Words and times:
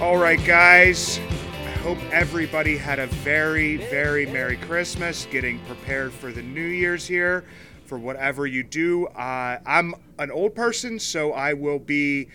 All 0.00 0.16
right, 0.16 0.42
guys. 0.46 1.18
I 1.18 1.72
hope 1.82 1.98
everybody 2.10 2.78
had 2.78 2.98
a 2.98 3.06
very, 3.06 3.76
very 3.76 4.24
Merry 4.24 4.56
Christmas, 4.56 5.26
getting 5.30 5.58
prepared 5.66 6.10
for 6.10 6.32
the 6.32 6.40
New 6.40 6.64
Year's 6.66 7.06
here, 7.06 7.44
for 7.84 7.98
whatever 7.98 8.46
you 8.46 8.62
do. 8.62 9.08
Uh, 9.08 9.58
I'm 9.66 9.94
an 10.18 10.30
old 10.30 10.54
person, 10.54 10.98
so 10.98 11.34
I 11.34 11.52
will 11.52 11.78
be 11.78 12.28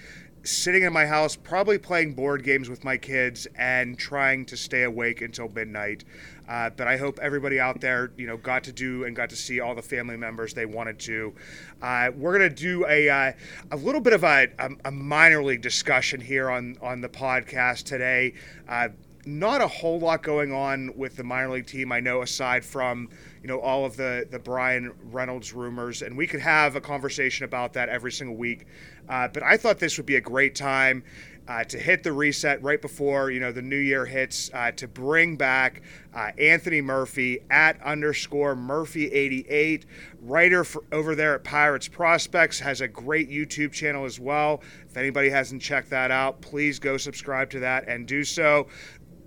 sitting 0.44 0.84
in 0.84 0.94
my 0.94 1.08
house, 1.08 1.36
probably 1.36 1.80
playing 1.80 2.14
board 2.14 2.44
games 2.44 2.70
with 2.70 2.84
my 2.84 2.98
kids 2.98 3.48
and 3.56 3.98
trying 3.98 4.46
to 4.46 4.56
stay 4.56 4.84
awake 4.84 5.24
until 5.24 5.50
midnight. 5.50 6.04
Uh, 6.48 6.70
but 6.70 6.88
I 6.88 6.98
hope 6.98 7.20
everybody 7.22 7.60
out 7.60 7.82
there, 7.82 8.12
you 8.18 8.28
know, 8.28 8.38
got 8.38 8.64
to 8.66 8.72
do 8.72 9.06
and 9.06 9.16
got 9.16 9.30
to 9.32 9.36
see 9.36 9.60
all 9.60 9.74
the 9.76 9.82
family 9.82 10.18
members 10.18 10.54
they 10.54 10.66
wanted 10.66 11.00
to. 11.00 11.34
Uh, 11.82 12.12
we're 12.16 12.34
gonna 12.34 12.50
do 12.50 12.86
a 12.88 13.10
uh, 13.10 13.32
a 13.72 13.78
little 13.78 14.02
bit 14.02 14.14
of 14.14 14.24
a, 14.24 14.48
a, 14.86 14.92
minor 14.92 15.44
league 15.44 15.62
discussion 15.62 16.22
here 16.22 16.50
on 16.50 16.78
on 16.82 17.02
the 17.02 17.10
podcast 17.10 17.84
today. 17.84 18.34
Uh, 18.68 18.90
not 19.26 19.60
a 19.60 19.68
whole 19.68 20.00
lot 20.00 20.22
going 20.22 20.54
on 20.54 20.94
with 20.96 21.16
the 21.16 21.24
minor 21.24 21.50
league 21.50 21.66
team. 21.66 21.92
I 21.92 22.00
know 22.00 22.22
aside 22.22 22.64
from 22.64 23.10
you 23.42 23.48
know 23.48 23.60
all 23.60 23.86
of 23.86 23.98
the 23.98 24.28
the 24.30 24.40
Bryan 24.40 24.94
Reynolds 25.12 25.54
rumors, 25.54 26.02
and 26.02 26.16
we 26.16 26.28
could 26.28 26.42
have 26.42 26.76
a 26.76 26.82
conversation 26.82 27.46
about 27.46 27.74
that 27.74 27.90
every 27.90 28.12
single 28.12 28.36
week. 28.36 28.68
Uh, 29.10 29.28
but 29.28 29.44
I 29.44 29.58
thought 29.58 29.80
this 29.80 29.98
would 29.98 30.06
be 30.06 30.16
a 30.16 30.22
great 30.22 30.56
time 30.56 31.04
uh, 31.48 31.64
to 31.64 31.78
hit 31.78 32.04
the 32.04 32.12
reset 32.12 32.62
right 32.64 32.82
before 32.82 33.32
you 33.32 33.40
know 33.40 33.52
the 33.52 33.62
new 33.62 33.78
year 33.78 34.06
hits 34.06 34.50
uh, 34.54 34.72
to 34.72 34.88
bring 34.88 35.36
back 35.36 35.82
uh, 36.14 36.32
Anthony 36.38 36.82
Murphy 36.82 37.40
at 37.50 37.82
underscore 37.84 38.56
Murphy 38.56 39.12
eighty 39.12 39.46
eight 39.48 39.86
writer 40.22 40.64
for, 40.64 40.84
over 40.92 41.16
there 41.16 41.36
at 41.36 41.44
Pirates 41.44 41.88
Prospects 41.88 42.60
has 42.60 42.82
a 42.82 42.88
great 42.88 43.30
YouTube 43.30 43.72
channel 43.72 44.06
as 44.06 44.20
well. 44.20 44.62
If 44.90 44.98
anybody 44.98 45.30
hasn't 45.30 45.62
checked 45.62 45.90
that 45.92 46.12
out, 46.12 46.42
please 46.42 46.80
go 46.80 46.98
subscribe 46.98 47.50
to 47.52 47.60
that 47.60 47.88
and 47.88 48.08
do 48.08 48.24
so. 48.24 48.68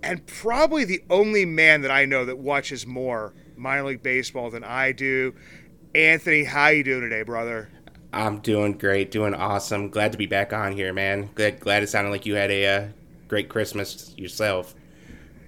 And 0.01 0.25
probably 0.25 0.85
the 0.85 1.03
only 1.09 1.45
man 1.45 1.81
that 1.81 1.91
I 1.91 2.05
know 2.05 2.25
that 2.25 2.37
watches 2.37 2.87
more 2.87 3.33
minor 3.57 3.85
league 3.85 4.03
baseball 4.03 4.49
than 4.49 4.63
I 4.63 4.93
do. 4.93 5.35
Anthony, 5.95 6.43
how 6.43 6.67
you 6.67 6.83
doing 6.83 7.01
today, 7.01 7.23
brother? 7.23 7.69
I'm 8.11 8.39
doing 8.39 8.73
great, 8.73 9.11
doing 9.11 9.33
awesome. 9.33 9.89
Glad 9.89 10.11
to 10.13 10.17
be 10.17 10.25
back 10.25 10.51
on 10.51 10.71
here, 10.71 10.93
man. 10.93 11.29
Glad, 11.35 11.59
glad 11.59 11.83
it 11.83 11.89
sounded 11.89 12.09
like 12.09 12.25
you 12.25 12.35
had 12.35 12.49
a 12.49 12.65
uh, 12.65 12.87
great 13.27 13.49
Christmas 13.49 14.13
yourself. 14.17 14.73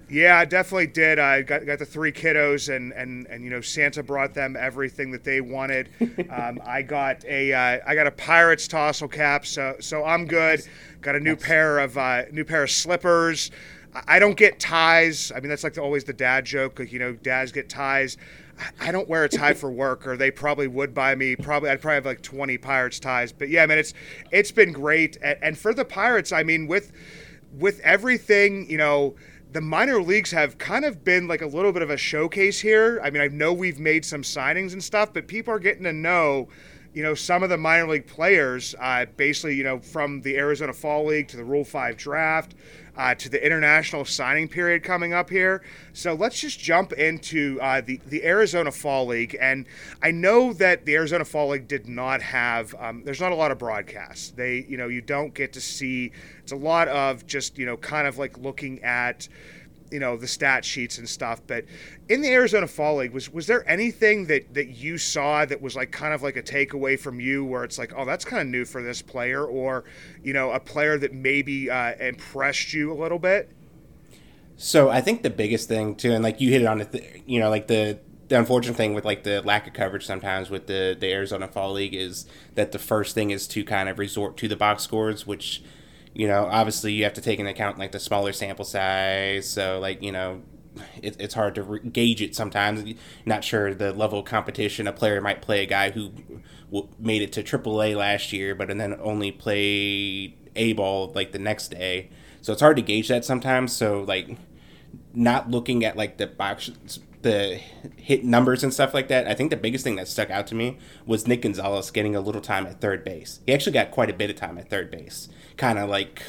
Yeah, 0.10 0.38
I 0.38 0.46
definitely 0.46 0.88
did. 0.88 1.20
I 1.20 1.42
got, 1.42 1.66
got 1.66 1.80
the 1.80 1.86
three 1.86 2.12
kiddos, 2.12 2.74
and, 2.74 2.92
and, 2.92 3.26
and 3.28 3.44
you 3.46 3.50
know 3.50 3.62
Santa 3.62 4.04
brought 4.04 4.34
them 4.34 4.58
everything 4.60 5.10
that 5.12 5.24
they 5.24 5.40
wanted. 5.40 5.90
um, 6.30 6.60
I 6.66 6.82
got 6.82 7.24
a 7.26 7.54
uh, 7.54 7.80
I 7.88 7.96
got 7.96 8.08
a 8.08 8.12
Pirates 8.12 8.68
tassel 8.68 9.08
cap, 9.08 9.46
so 9.46 9.78
so 9.80 10.04
I'm 10.04 10.26
good. 10.26 10.62
Got 11.02 11.16
a 11.16 11.20
new 11.20 11.38
pair 11.38 11.80
of 11.80 11.98
uh, 11.98 12.24
new 12.32 12.44
pair 12.44 12.64
of 12.64 12.72
slippers. 12.72 13.52
I- 13.96 14.04
I 14.08 14.20
don't 14.20 14.38
get 14.38 14.60
ties. 14.60 15.32
I 15.36 15.40
mean 15.40 15.50
that's 15.50 15.64
like 15.64 15.74
the, 15.74 15.82
always 15.82 16.04
the 16.04 16.14
dad 16.14 16.46
joke. 16.46 16.80
Like 16.80 16.92
you 16.92 17.00
know, 17.00 17.14
dads 17.14 17.52
get 17.54 17.70
ties. 17.70 18.18
I- 18.80 18.92
don't 18.92 19.08
wear 19.08 19.24
a 19.24 19.30
tie 19.30 19.54
for 19.54 19.72
work, 19.72 20.06
or 20.08 20.18
they 20.18 20.32
probably 20.32 20.68
would 20.68 20.94
buy 20.94 21.16
me. 21.16 21.36
Probably 21.36 21.70
I'd 21.70 21.82
probably 21.82 21.96
have 21.96 22.06
like 22.06 22.22
20 22.22 22.58
Pirates 22.58 23.00
ties. 23.00 23.32
But 23.32 23.50
yeah, 23.50 23.64
I 23.64 23.66
mean, 23.68 23.78
it's 23.78 23.94
it's 24.32 24.52
been 24.52 24.72
great. 24.72 25.18
And, 25.22 25.38
and 25.42 25.58
for 25.58 25.74
the 25.74 25.86
Pirates, 25.86 26.32
I 26.32 26.44
mean 26.44 26.68
with 26.68 26.92
with 27.58 27.80
everything, 27.82 28.70
you 28.70 28.78
know, 28.78 29.16
the 29.52 29.62
minor 29.62 30.02
leagues 30.02 30.32
have 30.32 30.58
kind 30.58 30.86
of 30.86 31.04
been 31.04 31.28
like 31.28 31.42
a 31.42 31.46
little 31.46 31.72
bit 31.72 31.82
of 31.82 31.90
a 31.90 31.98
showcase 31.98 32.62
here. 32.62 33.00
I 33.04 33.10
mean, 33.10 33.22
I 33.22 33.28
know 33.28 33.52
we've 33.52 33.80
made 33.80 34.06
some 34.06 34.22
signings 34.22 34.74
and 34.74 34.84
stuff, 34.84 35.14
but 35.14 35.28
people 35.28 35.54
are 35.54 35.60
getting 35.60 35.84
to 35.84 35.94
know, 35.94 36.48
you 36.94 37.04
know, 37.04 37.14
some 37.14 37.44
of 37.44 37.50
the 37.50 37.58
minor 37.58 37.88
league 37.88 38.08
players, 38.08 38.76
uh, 38.80 39.06
basically, 39.18 39.56
you 39.56 39.64
know, 39.64 39.80
from 39.80 40.22
the 40.22 40.38
Arizona 40.38 40.74
Fall 40.74 41.06
League 41.06 41.28
to 41.30 41.38
the 41.38 41.44
Rule 41.44 41.64
5 41.64 41.98
draft. 41.98 42.56
Uh, 42.98 43.16
to 43.16 43.30
the 43.30 43.44
international 43.44 44.04
signing 44.04 44.50
period 44.50 44.84
coming 44.84 45.14
up 45.14 45.30
here. 45.30 45.64
So 45.94 46.14
let's 46.14 46.38
just 46.38 46.60
jump 46.60 46.92
into 46.92 47.58
uh, 47.62 47.80
the, 47.80 48.02
the 48.08 48.26
Arizona 48.26 48.70
Fall 48.70 49.08
League. 49.08 49.38
And 49.40 49.66
I 50.04 50.12
know 50.12 50.52
that 50.54 50.86
the 50.86 50.96
Arizona 50.96 51.24
Fall 51.24 51.52
League 51.52 51.70
did 51.70 51.88
not 51.88 52.22
have, 52.22 52.76
um, 52.78 53.04
there's 53.06 53.22
not 53.22 53.32
a 53.32 53.36
lot 53.36 53.50
of 53.50 53.58
broadcasts. 53.58 54.32
They, 54.32 54.66
you 54.68 54.76
know, 54.76 54.90
you 54.90 55.00
don't 55.00 55.34
get 55.34 55.54
to 55.54 55.62
see, 55.62 56.12
it's 56.44 56.52
a 56.52 56.58
lot 56.58 56.90
of 56.90 57.26
just, 57.26 57.58
you 57.58 57.66
know, 57.66 57.78
kind 57.78 58.08
of 58.08 58.18
like 58.18 58.38
looking 58.38 58.84
at, 58.84 59.30
you 59.92 60.00
know 60.00 60.16
the 60.16 60.28
stat 60.28 60.64
sheets 60.64 60.98
and 60.98 61.08
stuff 61.08 61.42
but 61.48 61.66
in 62.10 62.22
the 62.22 62.30
arizona 62.30 62.68
fall 62.68 62.98
league 62.98 63.12
was 63.12 63.30
was 63.32 63.48
there 63.48 63.70
anything 63.70 64.26
that 64.26 64.54
that 64.54 64.70
you 64.70 64.98
saw 64.98 65.46
that 65.46 65.62
was 65.62 65.76
like 65.76 65.92
kind 65.92 66.14
of 66.14 66.24
like 66.24 66.38
a 66.38 66.44
takeaway 66.44 67.00
from 67.00 67.20
you 67.20 67.44
where 67.44 67.64
it's 67.64 67.78
like 67.78 67.94
oh 67.96 68.06
that's 68.06 68.26
kind 68.26 68.42
of 68.42 68.48
new 68.48 68.66
for 68.66 68.82
this 68.82 69.02
player 69.02 69.46
or 69.46 69.84
you 70.24 70.34
know 70.34 70.52
a 70.52 70.60
player 70.60 70.98
that 70.98 71.14
maybe 71.14 71.70
uh, 71.70 71.94
impressed 72.00 72.74
you 72.74 72.92
a 72.92 72.96
little 72.96 73.20
bit? 73.20 73.50
So 74.58 74.90
I 74.90 75.02
think 75.02 75.24
the 75.24 75.30
biggest 75.30 75.68
thing 75.68 75.96
too, 75.96 76.12
and 76.12 76.24
like 76.24 76.40
you 76.40 76.52
hit 76.52 76.62
it 76.62 76.68
on 76.68 76.82
it, 76.82 77.24
you 77.26 77.40
know, 77.40 77.50
like 77.50 77.68
the 77.68 78.00
the 78.28 78.38
unfortunate 78.38 78.78
thing 78.78 78.94
with 78.94 79.06
like 79.06 79.24
the 79.24 79.42
lack 79.42 79.68
of 79.68 79.74
coverage 79.74 80.06
sometimes 80.06 80.50
with 80.50 80.68
the 80.68 80.96
the 81.00 81.12
Arizona 81.12 81.48
Fall 81.48 81.74
League 81.74 81.94
is 81.94 82.26
that 82.56 82.72
the 82.72 82.80
first 82.80 83.16
thing 83.16 83.32
is 83.32 83.48
to 83.50 83.64
kind 83.64 83.90
of 83.90 84.00
resort 84.00 84.38
to 84.38 84.48
the 84.48 84.56
box 84.56 84.84
scores, 84.84 85.26
which 85.26 85.64
you 86.14 86.28
know 86.28 86.46
obviously 86.46 86.94
you 86.94 87.04
have 87.04 87.14
to 87.14 87.22
take 87.22 87.40
into 87.40 87.52
account 87.52 87.78
like 87.78 87.92
the 87.92 88.00
smaller 88.00 88.34
sample 88.34 88.66
size. 88.66 89.50
So 89.50 89.80
like 89.80 90.02
you 90.02 90.12
know. 90.12 90.42
It, 91.02 91.18
it's 91.20 91.34
hard 91.34 91.56
to 91.56 91.64
re- 91.64 91.80
gauge 91.82 92.22
it 92.22 92.34
sometimes. 92.34 92.94
Not 93.26 93.44
sure 93.44 93.74
the 93.74 93.92
level 93.92 94.20
of 94.20 94.26
competition. 94.26 94.88
A 94.88 94.94
player 94.94 95.20
might 95.20 95.42
play 95.42 95.64
a 95.64 95.66
guy 95.66 95.92
who 95.92 96.12
w- 96.72 96.88
made 96.98 97.22
it 97.22 97.34
to 97.34 97.44
AAA 97.44 97.94
last 97.94 98.32
year, 98.32 98.56
but 98.56 98.72
and 98.72 98.80
then 98.80 98.98
only 99.02 99.34
played 99.34 100.38
A 100.56 100.72
ball 100.72 101.12
like 101.14 101.34
the 101.34 101.40
next 101.40 101.70
day. 101.72 102.10
So 102.40 102.54
it's 102.54 102.62
hard 102.62 102.78
to 102.78 102.82
gauge 102.82 103.10
that 103.10 103.26
sometimes. 103.26 103.74
So 103.76 104.04
like 104.04 104.38
not 105.14 105.50
looking 105.52 105.84
at 105.84 105.98
like 105.98 106.18
the 106.18 106.28
box 106.28 106.72
the 107.22 107.60
hit 107.98 108.24
numbers 108.24 108.64
and 108.64 108.74
stuff 108.74 108.94
like 108.94 109.08
that, 109.10 109.28
I 109.28 109.34
think 109.34 109.50
the 109.50 109.58
biggest 109.58 109.84
thing 109.84 109.96
that 109.96 110.08
stuck 110.08 110.30
out 110.30 110.48
to 110.48 110.56
me 110.56 110.78
was 111.06 111.28
Nick 111.28 111.42
Gonzalez 111.42 111.92
getting 111.92 112.16
a 112.16 112.22
little 112.22 112.42
time 112.42 112.66
at 112.68 112.82
third 112.82 113.04
base. 113.04 113.40
He 113.46 113.54
actually 113.54 113.74
got 113.74 113.92
quite 113.92 114.10
a 114.10 114.14
bit 114.14 114.30
of 114.30 114.36
time 114.36 114.58
at 114.58 114.70
third 114.70 114.92
base, 114.92 115.30
kind 115.58 115.80
of 115.80 115.90
like 115.90 116.22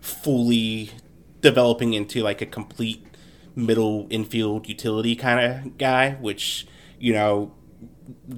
fully 0.00 0.90
developing 1.40 1.94
into 1.94 2.22
like 2.22 2.40
a 2.40 2.46
complete 2.46 3.06
middle 3.54 4.06
infield 4.10 4.68
utility 4.68 5.16
kind 5.16 5.40
of 5.40 5.78
guy, 5.78 6.12
which 6.12 6.66
you 7.00 7.12
know, 7.12 7.52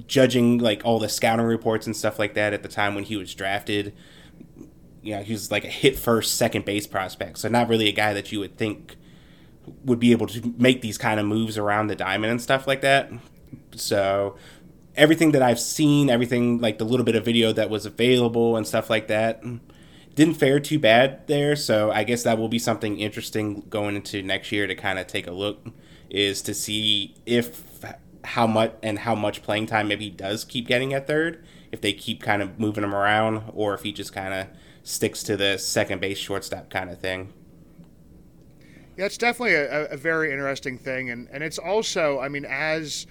judging 0.07 0.57
like 0.57 0.81
all 0.85 0.97
the 0.97 1.09
scouting 1.09 1.45
reports 1.45 1.85
and 1.85 1.95
stuff 1.95 2.17
like 2.17 2.33
that 2.33 2.53
at 2.53 2.63
the 2.63 2.69
time 2.69 2.95
when 2.95 3.03
he 3.03 3.17
was 3.17 3.35
drafted, 3.35 3.93
you 5.01 5.15
know, 5.15 5.21
he 5.21 5.33
was 5.33 5.51
like 5.51 5.65
a 5.65 5.69
hit 5.69 5.97
first, 5.97 6.35
second 6.35 6.65
base 6.65 6.87
prospect. 6.87 7.37
So 7.37 7.49
not 7.49 7.67
really 7.67 7.89
a 7.89 7.91
guy 7.91 8.13
that 8.13 8.31
you 8.31 8.39
would 8.39 8.57
think 8.57 8.95
would 9.85 9.99
be 9.99 10.11
able 10.11 10.27
to 10.27 10.53
make 10.57 10.81
these 10.81 10.97
kind 10.97 11.19
of 11.19 11.25
moves 11.25 11.57
around 11.57 11.87
the 11.87 11.95
diamond 11.95 12.31
and 12.31 12.41
stuff 12.41 12.67
like 12.67 12.81
that. 12.81 13.11
So 13.75 14.35
everything 14.95 15.31
that 15.31 15.41
I've 15.41 15.59
seen, 15.59 16.09
everything 16.09 16.59
like 16.59 16.77
the 16.77 16.85
little 16.85 17.05
bit 17.05 17.15
of 17.15 17.25
video 17.25 17.51
that 17.53 17.69
was 17.69 17.85
available 17.85 18.57
and 18.57 18.67
stuff 18.67 18.89
like 18.89 19.07
that, 19.07 19.43
didn't 20.15 20.35
fare 20.35 20.59
too 20.59 20.79
bad 20.79 21.27
there. 21.27 21.55
So 21.55 21.91
I 21.91 22.03
guess 22.03 22.23
that 22.23 22.37
will 22.37 22.49
be 22.49 22.59
something 22.59 22.99
interesting 22.99 23.61
going 23.69 23.95
into 23.95 24.21
next 24.21 24.51
year 24.51 24.67
to 24.67 24.75
kind 24.75 24.99
of 24.99 25.07
take 25.07 25.27
a 25.27 25.31
look 25.31 25.65
is 26.09 26.41
to 26.43 26.53
see 26.53 27.15
if 27.25 27.63
how 28.23 28.47
much 28.47 28.73
and 28.81 28.99
how 28.99 29.15
much 29.15 29.41
playing 29.41 29.65
time 29.65 29.87
maybe 29.87 30.09
does 30.09 30.45
keep 30.45 30.67
getting 30.67 30.93
at 30.93 31.07
third 31.07 31.43
if 31.71 31.81
they 31.81 31.91
keep 31.91 32.21
kind 32.21 32.41
of 32.41 32.59
moving 32.59 32.83
him 32.83 32.93
around 32.93 33.43
or 33.53 33.73
if 33.73 33.81
he 33.81 33.91
just 33.91 34.13
kind 34.13 34.33
of 34.33 34.47
sticks 34.83 35.23
to 35.23 35.35
the 35.35 35.57
second 35.57 35.99
base 35.99 36.19
shortstop 36.19 36.69
kind 36.69 36.89
of 36.89 36.99
thing. 36.99 37.33
Yeah, 38.97 39.05
it's 39.05 39.17
definitely 39.17 39.55
a, 39.55 39.87
a 39.87 39.97
very 39.97 40.31
interesting 40.31 40.77
thing, 40.77 41.09
and 41.09 41.27
and 41.31 41.43
it's 41.43 41.57
also, 41.57 42.19
I 42.19 42.29
mean, 42.29 42.45
as 42.45 43.07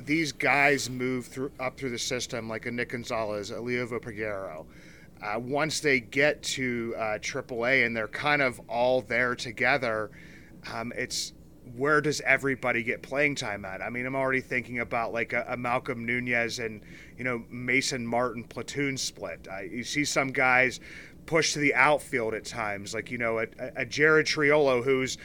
these 0.00 0.32
guys 0.32 0.90
move 0.90 1.26
through 1.26 1.52
up 1.60 1.76
through 1.76 1.90
the 1.90 1.98
system, 1.98 2.48
like 2.48 2.66
a 2.66 2.70
Nick 2.72 2.90
Gonzalez, 2.90 3.50
a 3.50 3.54
Liover 3.54 4.00
Peguero, 4.00 4.66
uh, 5.22 5.38
once 5.38 5.78
they 5.80 6.00
get 6.00 6.42
to 6.42 6.94
uh, 6.98 7.18
AAA 7.18 7.86
and 7.86 7.96
they're 7.96 8.08
kind 8.08 8.42
of 8.42 8.60
all 8.68 9.00
there 9.02 9.36
together, 9.36 10.10
um, 10.72 10.92
it's 10.96 11.32
where 11.76 12.00
does 12.00 12.20
everybody 12.22 12.82
get 12.82 13.02
playing 13.02 13.36
time 13.36 13.64
at? 13.64 13.80
I 13.80 13.88
mean, 13.88 14.04
I'm 14.04 14.16
already 14.16 14.40
thinking 14.40 14.80
about 14.80 15.12
like 15.12 15.32
a, 15.32 15.46
a 15.48 15.56
Malcolm 15.56 16.04
Nunez 16.04 16.58
and 16.58 16.82
you 17.16 17.22
know 17.22 17.44
Mason 17.48 18.04
Martin 18.04 18.42
platoon 18.42 18.96
split. 18.96 19.46
Uh, 19.50 19.60
you 19.60 19.84
see 19.84 20.04
some 20.04 20.32
guys 20.32 20.80
push 21.26 21.52
to 21.54 21.58
the 21.58 21.74
outfield 21.74 22.34
at 22.34 22.44
times, 22.44 22.94
like 22.94 23.10
you 23.10 23.18
know 23.18 23.40
a, 23.40 23.46
a 23.76 23.84
Jared 23.84 24.26
Triolo 24.26 24.82
who's 24.82 25.18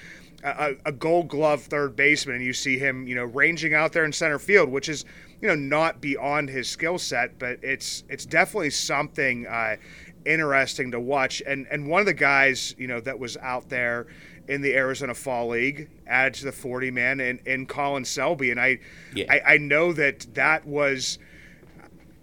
a, 0.44 0.75
a, 0.85 0.91
Gold 0.91 1.27
Glove 1.27 1.63
third 1.63 1.95
baseman, 1.95 2.38
and 2.38 2.45
you 2.45 2.53
see 2.53 2.77
him 2.77 3.07
you 3.07 3.15
know 3.15 3.25
ranging 3.25 3.73
out 3.73 3.94
there 3.94 4.05
in 4.05 4.13
center 4.13 4.39
field, 4.39 4.69
which 4.69 4.89
is 4.89 5.05
you 5.41 5.47
know 5.47 5.55
not 5.55 6.01
beyond 6.01 6.49
his 6.49 6.69
skill 6.69 6.97
set, 6.97 7.38
but 7.39 7.59
it's 7.61 8.03
it's 8.09 8.25
definitely 8.25 8.69
something 8.69 9.47
uh, 9.47 9.77
interesting 10.25 10.91
to 10.91 10.99
watch. 10.99 11.41
And 11.45 11.67
and 11.71 11.88
one 11.88 12.00
of 12.01 12.05
the 12.05 12.13
guys 12.13 12.75
you 12.77 12.88
know 12.88 13.00
that 13.01 13.17
was 13.17 13.38
out 13.38 13.69
there 13.69 14.07
in 14.47 14.61
the 14.61 14.73
Arizona 14.75 15.13
Fall 15.13 15.50
League, 15.50 15.89
added 16.07 16.33
to 16.35 16.45
the 16.45 16.51
40 16.51 16.91
man, 16.91 17.19
and, 17.19 17.39
and 17.45 17.67
Colin 17.67 18.05
Selby. 18.05 18.51
And 18.51 18.59
I, 18.59 18.79
yeah. 19.13 19.25
I, 19.29 19.53
I 19.53 19.57
know 19.57 19.93
that 19.93 20.25
that 20.35 20.65
was, 20.65 21.19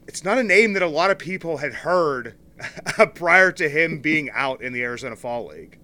it's 0.09 0.25
not 0.25 0.39
a 0.39 0.43
name 0.43 0.73
that 0.73 0.83
a 0.83 0.89
lot 0.89 1.11
of 1.11 1.19
people 1.19 1.59
had 1.59 1.75
heard 1.75 2.35
prior 3.15 3.53
to 3.53 3.69
him 3.69 4.01
being 4.01 4.31
out 4.31 4.63
in 4.63 4.73
the 4.73 4.83
Arizona 4.83 5.17
Fall 5.17 5.49
League. 5.49 5.79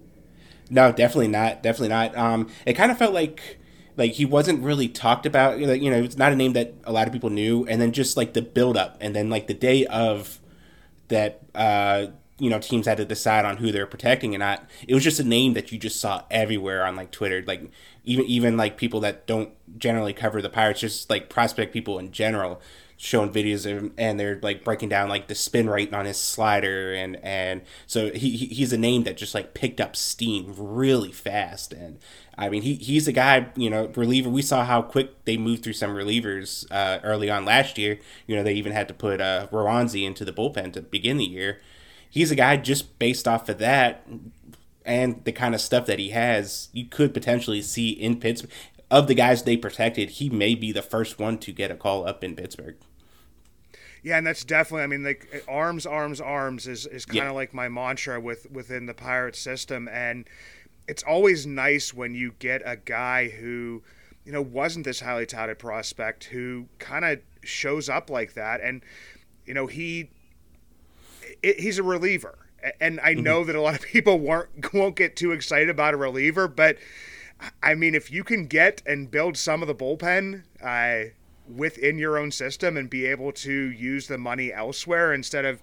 No, 0.70 0.92
definitely 0.92 1.28
not. 1.28 1.62
Definitely 1.62 1.88
not. 1.88 2.16
Um, 2.16 2.48
it 2.64 2.74
kind 2.74 2.92
of 2.92 2.98
felt 2.98 3.12
like 3.12 3.58
like 3.96 4.12
he 4.12 4.24
wasn't 4.24 4.62
really 4.62 4.88
talked 4.88 5.26
about. 5.26 5.58
You 5.58 5.66
know, 5.66 5.72
you 5.72 5.90
know, 5.90 6.02
it's 6.02 6.16
not 6.16 6.32
a 6.32 6.36
name 6.36 6.52
that 6.52 6.74
a 6.84 6.92
lot 6.92 7.06
of 7.06 7.12
people 7.12 7.30
knew. 7.30 7.66
And 7.66 7.80
then 7.80 7.92
just 7.92 8.16
like 8.16 8.34
the 8.34 8.42
build 8.42 8.76
up, 8.76 8.96
and 9.00 9.14
then 9.14 9.28
like 9.30 9.48
the 9.48 9.54
day 9.54 9.84
of 9.86 10.38
that, 11.08 11.42
uh, 11.54 12.06
you 12.38 12.48
know 12.48 12.58
teams 12.58 12.86
had 12.86 12.96
to 12.96 13.04
decide 13.04 13.44
on 13.44 13.58
who 13.58 13.72
they're 13.72 13.86
protecting 13.86 14.34
and 14.34 14.40
not. 14.40 14.64
It 14.86 14.94
was 14.94 15.04
just 15.04 15.20
a 15.20 15.24
name 15.24 15.54
that 15.54 15.72
you 15.72 15.78
just 15.78 16.00
saw 16.00 16.22
everywhere 16.30 16.86
on 16.86 16.94
like 16.96 17.10
Twitter, 17.10 17.42
like 17.46 17.70
even 18.04 18.24
even 18.26 18.56
like 18.56 18.76
people 18.76 19.00
that 19.00 19.26
don't 19.26 19.50
generally 19.78 20.12
cover 20.12 20.40
the 20.40 20.48
Pirates, 20.48 20.80
just 20.80 21.10
like 21.10 21.28
prospect 21.28 21.72
people 21.72 21.98
in 21.98 22.12
general, 22.12 22.60
showing 23.02 23.32
videos 23.32 23.90
and 23.96 24.20
they're 24.20 24.38
like 24.42 24.62
breaking 24.62 24.90
down 24.90 25.08
like 25.08 25.26
the 25.26 25.34
spin 25.34 25.70
rate 25.70 25.94
on 25.94 26.04
his 26.04 26.18
slider 26.18 26.92
and 26.92 27.16
and 27.22 27.62
so 27.86 28.10
he 28.10 28.36
he's 28.36 28.74
a 28.74 28.76
name 28.76 29.04
that 29.04 29.16
just 29.16 29.34
like 29.34 29.54
picked 29.54 29.80
up 29.80 29.96
steam 29.96 30.52
really 30.58 31.10
fast 31.10 31.72
and 31.72 31.98
I 32.36 32.50
mean 32.50 32.60
he 32.60 32.74
he's 32.74 33.08
a 33.08 33.12
guy 33.12 33.48
you 33.56 33.70
know 33.70 33.86
reliever 33.96 34.28
we 34.28 34.42
saw 34.42 34.66
how 34.66 34.82
quick 34.82 35.24
they 35.24 35.38
moved 35.38 35.62
through 35.62 35.72
some 35.72 35.94
relievers 35.94 36.66
uh, 36.70 37.00
early 37.02 37.30
on 37.30 37.46
last 37.46 37.78
year 37.78 37.98
you 38.26 38.36
know 38.36 38.42
they 38.42 38.52
even 38.52 38.72
had 38.72 38.86
to 38.88 38.94
put 38.94 39.18
uh, 39.18 39.46
Roansy 39.50 40.04
into 40.04 40.22
the 40.22 40.32
bullpen 40.32 40.74
to 40.74 40.82
begin 40.82 41.16
the 41.16 41.24
year 41.24 41.58
he's 42.10 42.30
a 42.30 42.36
guy 42.36 42.58
just 42.58 42.98
based 42.98 43.26
off 43.26 43.48
of 43.48 43.56
that 43.56 44.06
and 44.84 45.24
the 45.24 45.32
kind 45.32 45.54
of 45.54 45.60
stuff 45.60 45.86
that 45.86 45.98
he 45.98 46.10
has, 46.10 46.68
you 46.72 46.84
could 46.84 47.14
potentially 47.14 47.62
see 47.62 47.90
in 47.90 48.18
Pittsburgh. 48.18 48.50
Of 48.90 49.06
the 49.06 49.14
guys 49.14 49.44
they 49.44 49.56
protected, 49.56 50.10
he 50.10 50.28
may 50.28 50.56
be 50.56 50.72
the 50.72 50.82
first 50.82 51.18
one 51.20 51.38
to 51.38 51.52
get 51.52 51.70
a 51.70 51.76
call 51.76 52.08
up 52.08 52.24
in 52.24 52.34
Pittsburgh. 52.34 52.76
Yeah, 54.02 54.18
and 54.18 54.26
that's 54.26 54.44
definitely. 54.44 54.84
I 54.84 54.86
mean, 54.86 55.04
like 55.04 55.44
arms, 55.48 55.86
arms, 55.86 56.20
arms 56.20 56.66
is 56.66 56.86
is 56.86 57.04
kind 57.04 57.20
of 57.20 57.24
yeah. 57.26 57.30
like 57.32 57.52
my 57.52 57.68
mantra 57.68 58.20
with 58.20 58.50
within 58.50 58.86
the 58.86 58.94
pirate 58.94 59.36
system, 59.36 59.88
and 59.88 60.28
it's 60.88 61.02
always 61.02 61.46
nice 61.46 61.92
when 61.92 62.14
you 62.14 62.32
get 62.38 62.62
a 62.64 62.76
guy 62.76 63.28
who, 63.28 63.82
you 64.24 64.32
know, 64.32 64.42
wasn't 64.42 64.84
this 64.84 65.00
highly 65.00 65.26
touted 65.26 65.58
prospect 65.58 66.24
who 66.24 66.66
kind 66.78 67.04
of 67.04 67.20
shows 67.42 67.88
up 67.88 68.08
like 68.08 68.34
that, 68.34 68.60
and 68.60 68.82
you 69.44 69.54
know 69.54 69.66
he 69.66 70.10
it, 71.42 71.60
he's 71.60 71.78
a 71.78 71.82
reliever, 71.82 72.38
and 72.80 73.00
I 73.00 73.12
mm-hmm. 73.12 73.22
know 73.22 73.44
that 73.44 73.54
a 73.54 73.60
lot 73.60 73.74
of 73.74 73.82
people 73.86 74.18
won't 74.18 74.48
won't 74.72 74.96
get 74.96 75.16
too 75.16 75.32
excited 75.32 75.68
about 75.68 75.94
a 75.94 75.98
reliever, 75.98 76.48
but 76.48 76.78
I 77.62 77.74
mean, 77.74 77.94
if 77.94 78.10
you 78.10 78.24
can 78.24 78.46
get 78.46 78.82
and 78.86 79.10
build 79.10 79.36
some 79.36 79.62
of 79.62 79.68
the 79.68 79.74
bullpen 79.74 80.42
uh, 80.62 81.10
within 81.56 81.98
your 81.98 82.18
own 82.18 82.30
system 82.30 82.76
and 82.76 82.88
be 82.88 83.06
able 83.06 83.32
to 83.32 83.52
use 83.52 84.06
the 84.06 84.18
money 84.18 84.52
elsewhere 84.52 85.12
instead 85.12 85.44
of 85.44 85.60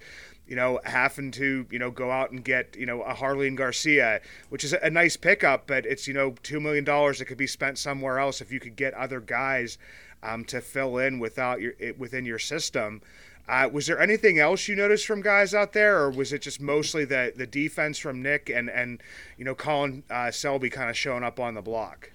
you 0.47 0.55
know, 0.55 0.79
having 0.85 1.29
to, 1.31 1.65
you 1.69 1.77
know, 1.77 1.91
go 1.91 2.09
out 2.09 2.31
and 2.31 2.43
get, 2.43 2.75
you 2.77 2.85
know, 2.85 3.03
a 3.03 3.13
Jarlin 3.13 3.55
Garcia, 3.55 4.21
which 4.49 4.63
is 4.63 4.73
a 4.73 4.89
nice 4.89 5.17
pickup, 5.17 5.67
but 5.67 5.85
it's, 5.85 6.07
you 6.07 6.13
know, 6.13 6.31
$2 6.31 6.61
million 6.61 6.85
that 6.85 7.25
could 7.27 7.37
be 7.37 7.47
spent 7.47 7.77
somewhere 7.77 8.17
else 8.17 8.39
if 8.39 8.51
you 8.51 8.59
could 8.59 8.77
get 8.77 8.93
other 8.93 9.19
guys 9.19 9.77
um, 10.23 10.45
to 10.45 10.61
fill 10.61 10.97
in 10.97 11.19
without 11.19 11.59
your, 11.59 11.73
within 11.97 12.25
your 12.25 12.39
system. 12.39 13.01
Uh, 13.49 13.69
was 13.71 13.87
there 13.87 13.99
anything 13.99 14.39
else 14.39 14.67
you 14.67 14.75
noticed 14.75 15.05
from 15.05 15.21
guys 15.21 15.53
out 15.53 15.73
there, 15.73 15.99
or 15.99 16.09
was 16.09 16.33
it 16.33 16.41
just 16.41 16.59
mostly 16.59 17.05
the 17.05 17.31
the 17.33 17.47
defense 17.47 17.97
from 17.97 18.21
Nick 18.21 18.49
and 18.49 18.69
and 18.69 19.01
you 19.37 19.45
know 19.45 19.55
Colin 19.55 20.03
uh, 20.09 20.31
Selby 20.31 20.69
kind 20.69 20.89
of 20.89 20.97
showing 20.97 21.23
up 21.23 21.39
on 21.39 21.53
the 21.53 21.61
block? 21.61 22.11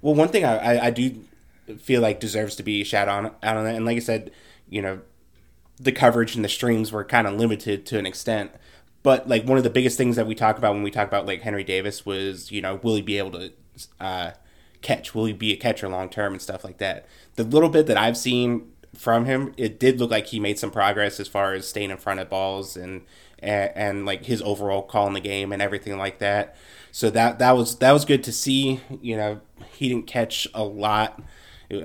Well, 0.00 0.14
one 0.14 0.28
thing 0.28 0.46
I, 0.46 0.56
I, 0.56 0.86
I 0.86 0.90
do 0.90 1.22
feel 1.78 2.00
like 2.00 2.20
deserves 2.20 2.56
to 2.56 2.62
be 2.62 2.84
shout 2.84 3.08
on 3.08 3.26
out 3.42 3.56
on 3.56 3.64
that, 3.64 3.74
and 3.74 3.84
like 3.84 3.96
I 3.96 4.00
said, 4.00 4.30
you 4.68 4.82
know, 4.82 5.00
the 5.78 5.92
coverage 5.92 6.36
and 6.36 6.44
the 6.44 6.48
streams 6.48 6.92
were 6.92 7.04
kind 7.04 7.26
of 7.26 7.34
limited 7.34 7.86
to 7.86 7.98
an 7.98 8.06
extent. 8.06 8.52
But 9.02 9.28
like 9.28 9.44
one 9.46 9.56
of 9.56 9.64
the 9.64 9.70
biggest 9.70 9.96
things 9.96 10.16
that 10.16 10.26
we 10.26 10.34
talk 10.34 10.58
about 10.58 10.74
when 10.74 10.82
we 10.82 10.90
talk 10.90 11.08
about 11.08 11.26
like 11.26 11.40
Henry 11.42 11.64
Davis 11.64 12.04
was, 12.04 12.52
you 12.52 12.60
know, 12.60 12.80
will 12.82 12.96
he 12.96 13.02
be 13.02 13.16
able 13.16 13.32
to 13.32 13.52
uh, 13.98 14.30
catch? 14.82 15.14
Will 15.14 15.24
he 15.24 15.32
be 15.32 15.52
a 15.52 15.56
catcher 15.56 15.88
long 15.88 16.10
term 16.10 16.34
and 16.34 16.42
stuff 16.42 16.64
like 16.64 16.78
that? 16.78 17.06
The 17.36 17.44
little 17.44 17.70
bit 17.70 17.86
that 17.86 17.96
I've 17.96 18.18
seen 18.18 18.70
from 18.94 19.24
him, 19.24 19.54
it 19.56 19.80
did 19.80 19.98
look 20.00 20.10
like 20.10 20.26
he 20.26 20.40
made 20.40 20.58
some 20.58 20.70
progress 20.70 21.18
as 21.18 21.28
far 21.28 21.54
as 21.54 21.66
staying 21.66 21.90
in 21.90 21.96
front 21.96 22.20
of 22.20 22.28
balls 22.28 22.76
and 22.76 23.02
and, 23.38 23.72
and 23.74 24.06
like 24.06 24.26
his 24.26 24.42
overall 24.42 24.82
call 24.82 25.06
in 25.06 25.14
the 25.14 25.20
game 25.20 25.50
and 25.50 25.62
everything 25.62 25.96
like 25.96 26.18
that. 26.18 26.56
So 26.92 27.08
that 27.10 27.38
that 27.38 27.52
was 27.52 27.76
that 27.78 27.92
was 27.92 28.04
good 28.04 28.22
to 28.24 28.32
see. 28.32 28.80
You 29.00 29.16
know, 29.16 29.40
he 29.72 29.88
didn't 29.88 30.06
catch 30.06 30.46
a 30.52 30.64
lot. 30.64 31.22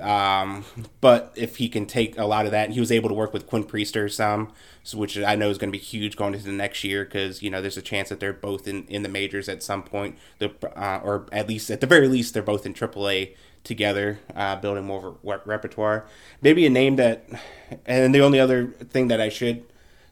Um, 0.00 0.64
but 1.00 1.32
if 1.36 1.56
he 1.56 1.68
can 1.68 1.86
take 1.86 2.18
a 2.18 2.24
lot 2.24 2.44
of 2.44 2.50
that, 2.50 2.64
and 2.64 2.74
he 2.74 2.80
was 2.80 2.90
able 2.90 3.08
to 3.08 3.14
work 3.14 3.32
with 3.32 3.46
Quinn 3.46 3.64
Priester 3.64 4.10
some, 4.10 4.52
so, 4.82 4.98
which 4.98 5.16
I 5.16 5.36
know 5.36 5.48
is 5.48 5.58
going 5.58 5.70
to 5.70 5.78
be 5.78 5.82
huge 5.82 6.16
going 6.16 6.34
into 6.34 6.46
the 6.46 6.52
next 6.52 6.82
year 6.82 7.04
because 7.04 7.42
you 7.42 7.50
know 7.50 7.60
there's 7.60 7.76
a 7.76 7.82
chance 7.82 8.08
that 8.08 8.18
they're 8.18 8.32
both 8.32 8.66
in, 8.66 8.84
in 8.86 9.02
the 9.02 9.08
majors 9.08 9.48
at 9.48 9.62
some 9.62 9.82
point, 9.82 10.18
the, 10.38 10.52
uh, 10.76 11.00
or 11.04 11.26
at 11.30 11.48
least 11.48 11.70
at 11.70 11.80
the 11.80 11.86
very 11.86 12.08
least 12.08 12.34
they're 12.34 12.42
both 12.42 12.66
in 12.66 12.74
AAA 12.74 13.34
together, 13.62 14.18
uh, 14.34 14.56
building 14.56 14.84
more 14.84 15.16
repertoire. 15.22 16.06
Maybe 16.42 16.66
a 16.66 16.70
name 16.70 16.96
that, 16.96 17.28
and 17.84 18.14
the 18.14 18.20
only 18.20 18.40
other 18.40 18.68
thing 18.68 19.08
that 19.08 19.20
I 19.20 19.28
should, 19.28 19.64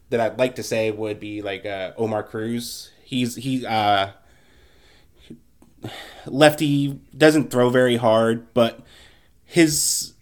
that 0.09 0.19
I'd 0.19 0.37
like 0.39 0.55
to 0.55 0.63
say 0.63 0.91
would 0.91 1.19
be 1.19 1.41
like 1.41 1.65
uh, 1.65 1.91
Omar 1.97 2.23
Cruz. 2.23 2.91
He's 3.03 3.35
he 3.35 3.65
uh, 3.65 4.11
lefty 6.25 6.99
doesn't 7.17 7.51
throw 7.51 7.69
very 7.69 7.97
hard, 7.97 8.53
but 8.53 8.79
his 9.55 10.13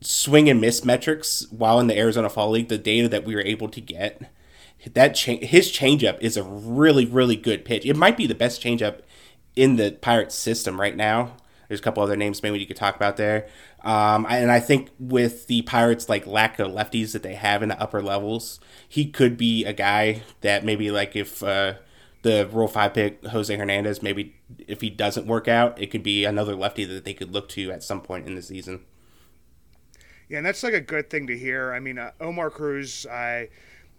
swing 0.00 0.48
and 0.48 0.58
miss 0.58 0.86
metrics 0.86 1.46
while 1.50 1.78
in 1.78 1.86
the 1.86 1.98
Arizona 1.98 2.30
Fall 2.30 2.48
League, 2.50 2.68
the 2.68 2.78
data 2.78 3.10
that 3.10 3.22
we 3.22 3.34
were 3.34 3.42
able 3.42 3.68
to 3.68 3.78
get, 3.78 4.32
that 4.94 5.14
cha- 5.14 5.36
his 5.36 5.70
changeup 5.70 6.18
is 6.22 6.38
a 6.38 6.42
really 6.42 7.04
really 7.04 7.36
good 7.36 7.66
pitch. 7.66 7.84
It 7.84 7.94
might 7.94 8.16
be 8.16 8.26
the 8.26 8.34
best 8.34 8.62
changeup 8.62 9.00
in 9.54 9.76
the 9.76 9.92
Pirates 9.92 10.34
system 10.34 10.80
right 10.80 10.96
now. 10.96 11.36
There's 11.68 11.80
a 11.80 11.82
couple 11.82 12.02
other 12.02 12.16
names 12.16 12.42
maybe 12.42 12.58
you 12.58 12.66
could 12.66 12.76
talk 12.76 12.96
about 12.96 13.18
there. 13.18 13.48
Um, 13.82 14.26
and 14.30 14.50
I 14.50 14.60
think 14.60 14.88
with 14.98 15.46
the 15.46 15.60
Pirates 15.60 16.08
like 16.08 16.26
lack 16.26 16.58
of 16.58 16.68
lefties 16.68 17.12
that 17.12 17.22
they 17.22 17.34
have 17.34 17.62
in 17.62 17.68
the 17.68 17.78
upper 17.78 18.00
levels, 18.00 18.60
he 18.88 19.10
could 19.10 19.36
be 19.36 19.66
a 19.66 19.74
guy 19.74 20.22
that 20.40 20.64
maybe 20.64 20.90
like 20.90 21.14
if 21.14 21.42
uh, 21.42 21.74
the 22.24 22.48
Rule 22.50 22.68
Five 22.68 22.94
pick 22.94 23.22
Jose 23.26 23.54
Hernandez, 23.54 24.02
maybe 24.02 24.34
if 24.66 24.80
he 24.80 24.88
doesn't 24.88 25.26
work 25.26 25.46
out, 25.46 25.80
it 25.80 25.90
could 25.90 26.02
be 26.02 26.24
another 26.24 26.56
lefty 26.56 26.86
that 26.86 27.04
they 27.04 27.12
could 27.12 27.32
look 27.32 27.50
to 27.50 27.70
at 27.70 27.82
some 27.82 28.00
point 28.00 28.26
in 28.26 28.34
the 28.34 28.40
season. 28.40 28.80
Yeah, 30.30 30.38
and 30.38 30.46
that's 30.46 30.62
like 30.62 30.72
a 30.72 30.80
good 30.80 31.10
thing 31.10 31.26
to 31.26 31.38
hear. 31.38 31.74
I 31.74 31.80
mean, 31.80 31.98
uh, 31.98 32.12
Omar 32.18 32.48
Cruz, 32.48 33.06
I 33.06 33.50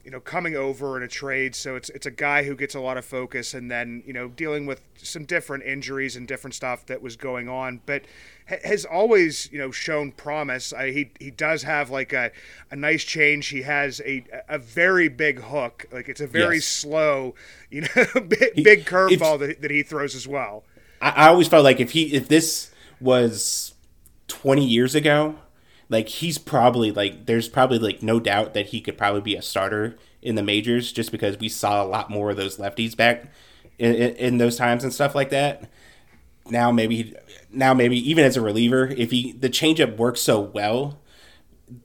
you 0.06 0.12
know, 0.12 0.20
coming 0.20 0.56
over 0.56 0.96
in 0.96 1.04
a 1.04 1.08
trade. 1.08 1.56
So 1.56 1.76
it's 1.76 1.90
it's 1.90 2.06
a 2.06 2.12
guy 2.12 2.44
who 2.44 2.56
gets 2.56 2.76
a 2.76 2.80
lot 2.80 2.96
of 2.96 3.04
focus, 3.04 3.56
and 3.56 3.72
then 3.72 4.04
you 4.06 4.14
know 4.14 4.28
dealing 4.28 4.68
with 4.68 4.82
some 4.98 5.26
different 5.26 5.64
injuries 5.64 6.16
and 6.16 6.28
different 6.28 6.54
stuff 6.54 6.86
that 6.86 7.02
was 7.02 7.16
going 7.16 7.50
on, 7.50 7.82
but 7.88 8.04
has 8.46 8.86
always 8.86 9.52
you 9.52 9.58
know 9.58 9.72
shown 9.72 10.12
promise. 10.12 10.72
I, 10.72 10.92
he 10.92 11.10
he 11.20 11.32
does 11.32 11.64
have 11.64 11.90
like 11.90 12.14
a, 12.14 12.32
a 12.70 12.76
nice 12.76 13.04
change. 13.04 13.48
He 13.48 13.64
has 13.64 14.00
a 14.06 14.24
a 14.48 14.60
very 14.60 15.10
big 15.10 15.40
hook. 15.42 15.88
Like 15.92 16.08
it's 16.08 16.22
a 16.22 16.28
very 16.28 16.58
yes. 16.58 16.66
slow, 16.66 17.34
you 17.72 17.82
know, 17.82 18.06
big, 18.28 18.64
big 18.64 18.86
curveball 18.86 19.40
that, 19.40 19.62
that 19.64 19.72
he 19.72 19.82
throws 19.82 20.14
as 20.14 20.28
well. 20.28 20.64
I, 21.02 21.10
I 21.10 21.28
always 21.30 21.48
felt 21.48 21.64
like 21.64 21.80
if 21.80 21.92
he 21.92 22.14
if 22.14 22.28
this 22.28 22.72
was 23.02 23.74
twenty 24.28 24.66
years 24.66 24.94
ago 24.94 25.36
like 25.90 26.10
he's 26.10 26.38
probably 26.38 26.92
like 26.92 27.26
there's 27.26 27.48
probably 27.48 27.80
like 27.80 28.02
no 28.02 28.20
doubt 28.20 28.54
that 28.54 28.68
he 28.68 28.82
could 28.82 28.98
probably 28.98 29.22
be 29.22 29.36
a 29.36 29.42
starter 29.42 29.98
in 30.22 30.36
the 30.36 30.44
majors 30.44 30.92
just 30.92 31.12
because 31.12 31.38
we 31.38 31.50
saw 31.50 31.84
a 31.84 31.86
lot 31.86 32.10
more 32.10 32.32
of 32.32 32.38
those 32.38 32.58
lefties 32.58 32.96
back 32.96 33.32
in, 33.78 33.94
in, 33.94 34.16
in 34.16 34.38
those 34.38 34.58
times 34.58 34.84
and 34.84 34.94
stuff 34.94 35.14
like 35.14 35.30
that. 35.30 35.70
Now 36.50 36.72
maybe 36.72 37.14
now 37.52 37.74
maybe 37.74 37.98
even 38.10 38.24
as 38.24 38.38
a 38.38 38.42
reliever, 38.42 38.88
if 38.88 39.12
he 39.12 39.32
the 39.34 39.50
changeup 39.50 39.98
works 39.98 40.22
so 40.22 40.40
well 40.40 41.00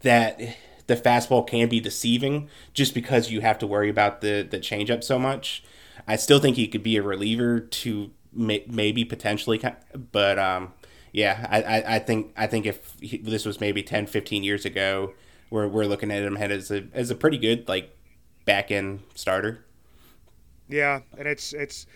that 0.03 0.39
the 0.87 0.97
fastball 0.97 1.47
can 1.47 1.69
be 1.69 1.81
deceiving 1.81 2.49
just 2.75 2.95
because 2.95 3.31
you 3.31 3.41
have 3.41 3.59
to 3.59 3.67
worry 3.67 3.89
about 3.89 4.21
the 4.21 4.47
the 4.49 4.59
changeup 4.59 5.05
so 5.05 5.19
much. 5.19 5.63
I 6.09 6.17
still 6.17 6.41
think 6.41 6.57
he 6.57 6.67
could 6.67 6.83
be 6.83 6.97
a 6.97 7.03
reliever 7.03 7.61
to 7.61 8.11
may, 8.33 8.65
maybe 8.67 9.05
potentially, 9.05 9.61
but 10.13 10.39
um, 10.39 10.73
yeah, 11.13 11.47
I, 11.51 11.63
I, 11.63 11.97
I, 11.97 11.99
think 11.99 12.33
I 12.37 12.47
think 12.47 12.67
if 12.67 12.95
he, 13.01 13.19
this 13.19 13.45
was 13.45 13.61
maybe 13.61 13.83
10, 13.83 14.07
15 14.07 14.43
years 14.43 14.65
ago, 14.65 15.15
we're, 15.51 15.67
we're 15.67 15.87
looking 15.87 16.11
at 16.11 16.23
him 16.23 16.37
head 16.37 16.53
as 16.53 16.71
a 16.71 16.85
as 16.95 17.11
a 17.11 17.15
pretty 17.15 17.39
good 17.39 17.69
like 17.69 17.97
back 18.45 18.71
end 18.71 19.01
starter. 19.15 19.65
Yeah, 20.69 21.01
and 21.19 21.27
it's 21.27 21.53
it's 21.53 21.87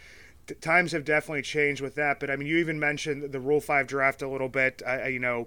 times 0.61 0.93
have 0.93 1.05
definitely 1.05 1.43
changed 1.43 1.81
with 1.81 1.95
that. 1.95 2.21
But 2.21 2.31
I 2.31 2.37
mean, 2.37 2.49
you 2.49 2.57
even 2.59 2.79
mentioned 2.79 3.31
the 3.31 3.41
Rule 3.41 3.61
Five 3.61 3.87
draft 3.87 4.23
a 4.23 4.29
little 4.29 4.49
bit. 4.49 4.83
I, 4.85 5.09
you 5.09 5.21
know, 5.21 5.47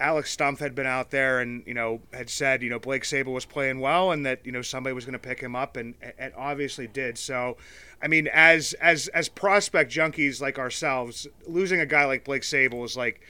Alex 0.00 0.36
Stumpf 0.36 0.58
had 0.58 0.74
been 0.74 0.86
out 0.86 1.10
there 1.10 1.40
and 1.40 1.62
you 1.66 1.74
know 1.74 2.00
had 2.12 2.30
said 2.30 2.62
you 2.62 2.70
know 2.70 2.78
Blake 2.78 3.02
Sabol 3.02 3.32
was 3.32 3.44
playing 3.44 3.80
well 3.80 4.10
and 4.12 4.24
that 4.26 4.44
you 4.44 4.52
know 4.52 4.62
somebody 4.62 4.94
was 4.94 5.04
going 5.04 5.14
to 5.14 5.18
pick 5.18 5.40
him 5.40 5.56
up 5.56 5.76
and 5.76 5.94
and 6.18 6.32
obviously 6.36 6.86
did. 6.86 7.18
So, 7.18 7.56
I 8.02 8.08
mean, 8.08 8.28
as 8.32 8.74
as 8.74 9.08
as 9.08 9.28
prospect 9.28 9.92
junkies 9.92 10.40
like 10.40 10.58
ourselves, 10.58 11.26
losing 11.46 11.80
a 11.80 11.86
guy 11.86 12.04
like 12.04 12.24
Blake 12.24 12.42
Sabol 12.42 12.84
is 12.84 12.96
like 12.96 13.20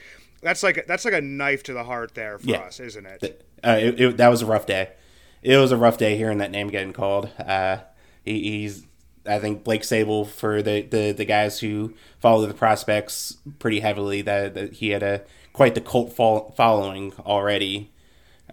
that's 0.41 0.63
like 0.63 0.85
that's 0.87 1.05
like 1.05 1.13
a 1.13 1.21
knife 1.21 1.63
to 1.63 1.73
the 1.73 1.83
heart 1.83 2.13
there 2.15 2.39
for 2.39 2.47
yeah. 2.47 2.59
us, 2.59 2.79
isn't 2.79 3.05
it? 3.05 3.45
Uh, 3.63 3.77
it, 3.79 3.99
it? 3.99 4.17
That 4.17 4.29
was 4.29 4.41
a 4.41 4.45
rough 4.45 4.65
day. 4.65 4.91
It 5.41 5.57
was 5.57 5.71
a 5.71 5.77
rough 5.77 5.97
day 5.97 6.17
hearing 6.17 6.39
that 6.39 6.51
name 6.51 6.67
getting 6.69 6.93
called. 6.93 7.29
Uh, 7.39 7.77
he, 8.23 8.41
he's 8.61 8.85
I 9.25 9.39
think 9.39 9.63
Blake 9.63 9.81
Sabol 9.81 10.27
for 10.27 10.61
the, 10.61 10.81
the, 10.81 11.11
the 11.11 11.25
guys 11.25 11.59
who 11.59 11.93
follow 12.19 12.45
the 12.45 12.53
prospects 12.53 13.37
pretty 13.59 13.79
heavily 13.81 14.21
that, 14.23 14.53
that 14.55 14.73
he 14.73 14.89
had 14.89 15.03
a 15.03 15.21
quite 15.59 15.75
the 15.75 15.81
cult 15.81 16.15
following 16.15 17.11
already. 17.25 17.91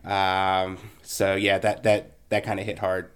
Um, 0.03 0.77
so 1.05 1.37
yeah, 1.37 1.57
that 1.59 1.85
that 1.85 2.11
that 2.31 2.43
kind 2.43 2.59
of 2.59 2.67
hit 2.67 2.81
hard. 2.81 3.13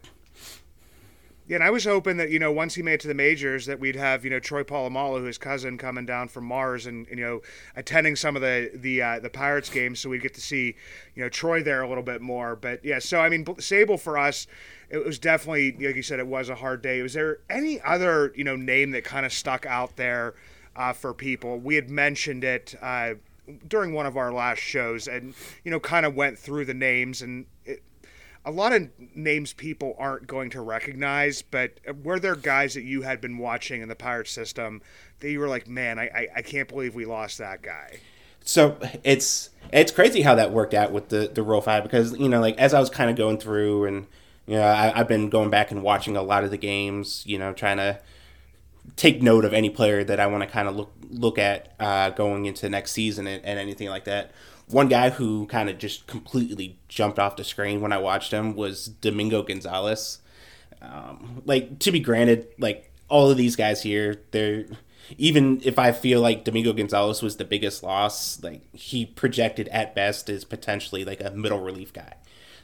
Yeah, 1.48 1.56
and 1.56 1.64
I 1.64 1.70
was 1.70 1.86
hoping 1.86 2.16
that 2.18 2.30
you 2.30 2.38
know 2.38 2.52
once 2.52 2.76
he 2.76 2.84
made 2.84 2.92
it 2.92 3.00
to 3.00 3.08
the 3.08 3.14
majors 3.14 3.66
that 3.66 3.80
we'd 3.80 3.96
have 3.96 4.22
you 4.22 4.30
know 4.30 4.38
Troy 4.38 4.62
Polamalu, 4.62 5.26
his 5.26 5.38
cousin, 5.38 5.76
coming 5.76 6.06
down 6.06 6.28
from 6.28 6.44
Mars 6.44 6.86
and 6.86 7.04
you 7.08 7.16
know 7.16 7.40
attending 7.74 8.14
some 8.14 8.36
of 8.36 8.42
the 8.42 8.70
the 8.72 9.02
uh, 9.02 9.18
the 9.18 9.28
Pirates 9.28 9.68
games, 9.68 9.98
so 9.98 10.08
we'd 10.08 10.22
get 10.22 10.34
to 10.34 10.40
see 10.40 10.76
you 11.16 11.24
know 11.24 11.28
Troy 11.28 11.60
there 11.60 11.82
a 11.82 11.88
little 11.88 12.04
bit 12.04 12.20
more. 12.20 12.54
But 12.54 12.84
yeah, 12.84 13.00
so 13.00 13.18
I 13.18 13.28
mean 13.28 13.44
Sabol 13.44 13.98
for 13.98 14.16
us, 14.16 14.46
it 14.88 15.04
was 15.04 15.18
definitely 15.18 15.72
like 15.84 15.96
you 15.96 16.02
said, 16.04 16.20
it 16.20 16.28
was 16.28 16.48
a 16.48 16.54
hard 16.54 16.80
day. 16.80 17.02
Was 17.02 17.14
there 17.14 17.38
any 17.50 17.80
other 17.80 18.32
you 18.36 18.44
know 18.44 18.54
name 18.54 18.92
that 18.92 19.02
kind 19.02 19.26
of 19.26 19.32
stuck 19.32 19.66
out 19.66 19.96
there 19.96 20.34
uh, 20.76 20.92
for 20.92 21.12
people? 21.12 21.58
We 21.58 21.74
had 21.74 21.90
mentioned 21.90 22.44
it. 22.44 22.76
Uh, 22.80 23.14
during 23.66 23.92
one 23.92 24.06
of 24.06 24.16
our 24.16 24.32
last 24.32 24.60
shows 24.60 25.06
and 25.08 25.34
you 25.64 25.70
know 25.70 25.80
kind 25.80 26.06
of 26.06 26.14
went 26.14 26.38
through 26.38 26.64
the 26.64 26.74
names 26.74 27.22
and 27.22 27.46
it, 27.64 27.82
a 28.44 28.50
lot 28.50 28.72
of 28.72 28.88
names 29.14 29.52
people 29.52 29.94
aren't 29.98 30.26
going 30.26 30.50
to 30.50 30.60
recognize 30.60 31.42
but 31.42 31.78
were 32.02 32.18
there 32.18 32.36
guys 32.36 32.74
that 32.74 32.82
you 32.82 33.02
had 33.02 33.20
been 33.20 33.38
watching 33.38 33.82
in 33.82 33.88
the 33.88 33.96
pirate 33.96 34.28
system 34.28 34.80
that 35.20 35.30
you 35.30 35.38
were 35.38 35.48
like 35.48 35.68
man 35.68 35.98
I, 35.98 36.04
I, 36.04 36.26
I 36.36 36.42
can't 36.42 36.68
believe 36.68 36.94
we 36.94 37.04
lost 37.04 37.38
that 37.38 37.62
guy 37.62 38.00
so 38.44 38.76
it's 39.04 39.50
it's 39.72 39.92
crazy 39.92 40.22
how 40.22 40.34
that 40.34 40.52
worked 40.52 40.74
out 40.74 40.92
with 40.92 41.08
the 41.08 41.30
the 41.32 41.42
Rule 41.42 41.60
Five 41.60 41.82
because 41.82 42.18
you 42.18 42.28
know 42.28 42.40
like 42.40 42.58
as 42.58 42.74
I 42.74 42.80
was 42.80 42.90
kind 42.90 43.10
of 43.10 43.16
going 43.16 43.38
through 43.38 43.84
and 43.84 44.06
you 44.46 44.56
know 44.56 44.62
I, 44.62 44.98
I've 44.98 45.08
been 45.08 45.28
going 45.28 45.50
back 45.50 45.70
and 45.70 45.82
watching 45.82 46.16
a 46.16 46.22
lot 46.22 46.44
of 46.44 46.50
the 46.50 46.56
games 46.56 47.22
you 47.26 47.38
know 47.38 47.52
trying 47.52 47.76
to 47.76 48.00
take 49.00 49.22
note 49.22 49.46
of 49.46 49.54
any 49.54 49.70
player 49.70 50.04
that 50.04 50.20
I 50.20 50.26
want 50.26 50.42
to 50.42 50.46
kind 50.46 50.68
of 50.68 50.76
look 50.76 50.92
look 51.08 51.38
at 51.38 51.74
uh, 51.80 52.10
going 52.10 52.44
into 52.44 52.68
next 52.68 52.92
season 52.92 53.26
and, 53.26 53.42
and 53.46 53.58
anything 53.58 53.88
like 53.88 54.04
that. 54.04 54.30
One 54.68 54.88
guy 54.88 55.08
who 55.08 55.46
kind 55.46 55.70
of 55.70 55.78
just 55.78 56.06
completely 56.06 56.78
jumped 56.86 57.18
off 57.18 57.36
the 57.36 57.42
screen 57.42 57.80
when 57.80 57.92
I 57.92 57.98
watched 57.98 58.30
him 58.30 58.54
was 58.54 58.86
Domingo 58.86 59.42
Gonzalez. 59.42 60.18
Um, 60.82 61.40
like 61.46 61.78
to 61.78 61.90
be 61.90 61.98
granted, 61.98 62.48
like 62.58 62.92
all 63.08 63.30
of 63.30 63.38
these 63.38 63.56
guys 63.56 63.82
here, 63.82 64.20
they're 64.32 64.66
even 65.16 65.62
if 65.64 65.78
I 65.78 65.92
feel 65.92 66.20
like 66.20 66.44
Domingo 66.44 66.74
Gonzalez 66.74 67.22
was 67.22 67.38
the 67.38 67.44
biggest 67.46 67.82
loss, 67.82 68.42
like 68.42 68.62
he 68.74 69.06
projected 69.06 69.66
at 69.68 69.94
best 69.94 70.28
as 70.28 70.44
potentially 70.44 71.06
like 71.06 71.22
a 71.24 71.30
middle 71.30 71.60
relief 71.60 71.90
guy. 71.94 72.16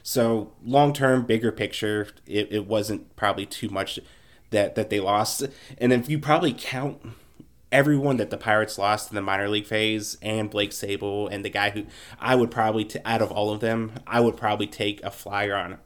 So 0.03 0.53
long 0.63 0.93
term, 0.93 1.25
bigger 1.25 1.51
picture, 1.51 2.09
it, 2.27 2.49
it 2.51 2.67
wasn't 2.67 3.15
probably 3.15 3.47
too 3.47 3.69
much 3.69 3.99
that 4.51 4.75
that 4.75 4.89
they 4.89 4.99
lost. 4.99 5.43
And 5.77 5.93
if 5.93 6.09
you 6.09 6.19
probably 6.19 6.53
count 6.57 7.01
everyone 7.71 8.17
that 8.17 8.29
the 8.29 8.37
Pirates 8.37 8.77
lost 8.77 9.11
in 9.11 9.15
the 9.15 9.21
minor 9.21 9.49
league 9.49 9.65
phase 9.65 10.17
and 10.21 10.49
Blake 10.49 10.71
Sabol 10.71 11.29
and 11.31 11.43
the 11.43 11.49
guy 11.49 11.71
who 11.71 11.85
I 12.19 12.35
would 12.35 12.51
probably 12.51 12.85
t- 12.85 12.99
out 13.05 13.21
of 13.21 13.31
all 13.31 13.51
of 13.51 13.59
them, 13.59 13.93
I 14.05 14.21
would 14.21 14.37
probably 14.37 14.67
take 14.67 15.03
a 15.03 15.11
flyer 15.11 15.55
on 15.55 15.77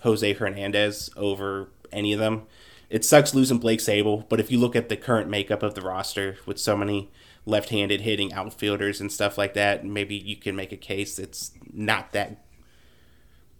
Jose 0.00 0.32
Hernandez 0.34 1.10
over 1.16 1.68
any 1.92 2.12
of 2.12 2.18
them. 2.18 2.46
It 2.88 3.04
sucks 3.04 3.34
losing 3.34 3.58
Blake 3.58 3.80
Sabol, 3.80 4.28
but 4.28 4.40
if 4.40 4.50
you 4.50 4.58
look 4.58 4.76
at 4.76 4.88
the 4.88 4.96
current 4.96 5.28
makeup 5.28 5.62
of 5.62 5.74
the 5.74 5.80
roster 5.82 6.38
with 6.46 6.58
so 6.58 6.76
many 6.76 7.10
left-handed 7.44 8.00
hitting 8.00 8.32
outfielders 8.32 9.00
and 9.00 9.10
stuff 9.10 9.36
like 9.36 9.54
that, 9.54 9.84
maybe 9.84 10.14
you 10.14 10.36
can 10.36 10.56
make 10.56 10.72
a 10.72 10.76
case 10.76 11.18
it's 11.18 11.52
not 11.72 12.12
that 12.12 12.44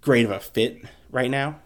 great 0.00 0.24
of 0.24 0.30
a 0.30 0.40
fit 0.40 0.82
right 1.10 1.30
now. 1.30 1.60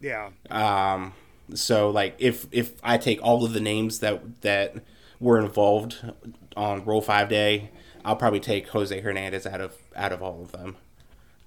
Yeah. 0.00 0.30
Um 0.50 1.12
so 1.54 1.90
like 1.90 2.14
if 2.18 2.46
if 2.52 2.72
I 2.82 2.98
take 2.98 3.22
all 3.22 3.44
of 3.44 3.52
the 3.52 3.60
names 3.60 4.00
that 4.00 4.42
that 4.42 4.76
were 5.20 5.38
involved 5.38 6.12
on 6.56 6.84
Rule 6.84 7.00
Five 7.00 7.28
Day, 7.28 7.70
I'll 8.04 8.16
probably 8.16 8.40
take 8.40 8.68
Jose 8.68 9.00
Hernandez 9.00 9.46
out 9.46 9.60
of 9.60 9.76
out 9.94 10.12
of 10.12 10.22
all 10.22 10.42
of 10.42 10.52
them. 10.52 10.76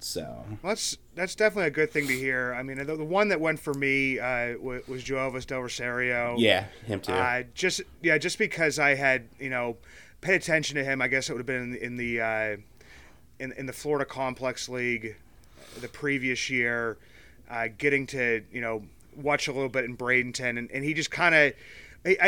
So 0.00 0.22
well, 0.22 0.58
that's 0.62 0.98
that's 1.14 1.34
definitely 1.34 1.68
a 1.68 1.70
good 1.70 1.90
thing 1.90 2.06
to 2.06 2.12
hear. 2.12 2.54
I 2.54 2.62
mean, 2.62 2.78
the, 2.78 2.96
the 2.96 3.04
one 3.04 3.28
that 3.28 3.40
went 3.40 3.58
for 3.58 3.74
me 3.74 4.18
uh, 4.18 4.56
was 4.58 5.02
Joelvis 5.02 5.46
Del 5.46 5.60
Rosario. 5.60 6.36
Yeah, 6.38 6.66
him 6.84 7.00
too. 7.00 7.12
Uh, 7.12 7.44
just 7.54 7.80
yeah, 8.02 8.18
just 8.18 8.38
because 8.38 8.78
I 8.78 8.94
had 8.94 9.28
you 9.38 9.50
know 9.50 9.76
paid 10.20 10.36
attention 10.36 10.76
to 10.76 10.84
him, 10.84 11.00
I 11.00 11.08
guess 11.08 11.28
it 11.28 11.32
would 11.32 11.40
have 11.40 11.46
been 11.46 11.74
in, 11.74 11.76
in 11.76 11.96
the 11.96 12.20
uh, 12.20 12.56
in 13.38 13.52
in 13.52 13.66
the 13.66 13.72
Florida 13.72 14.04
Complex 14.04 14.68
League 14.68 15.16
the 15.80 15.88
previous 15.88 16.50
year, 16.50 16.98
uh, 17.50 17.68
getting 17.76 18.06
to 18.08 18.42
you 18.52 18.60
know 18.60 18.82
watch 19.16 19.48
a 19.48 19.52
little 19.52 19.68
bit 19.68 19.84
in 19.84 19.96
Bradenton, 19.96 20.58
and, 20.58 20.70
and 20.70 20.84
he 20.84 20.94
just 20.94 21.10
kind 21.10 21.34
of 21.34 21.52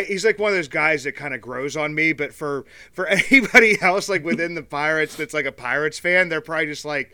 he's 0.06 0.24
like 0.24 0.38
one 0.38 0.50
of 0.50 0.56
those 0.56 0.68
guys 0.68 1.04
that 1.04 1.12
kind 1.12 1.34
of 1.34 1.40
grows 1.40 1.76
on 1.76 1.94
me. 1.94 2.12
But 2.12 2.34
for 2.34 2.64
for 2.92 3.06
anybody 3.30 3.80
else, 3.80 4.08
like 4.08 4.24
within 4.24 4.54
the 4.54 4.62
Pirates, 4.62 5.16
that's 5.16 5.34
like 5.34 5.46
a 5.46 5.52
Pirates 5.52 5.98
fan, 5.98 6.28
they're 6.28 6.40
probably 6.40 6.66
just 6.66 6.84
like, 6.84 7.12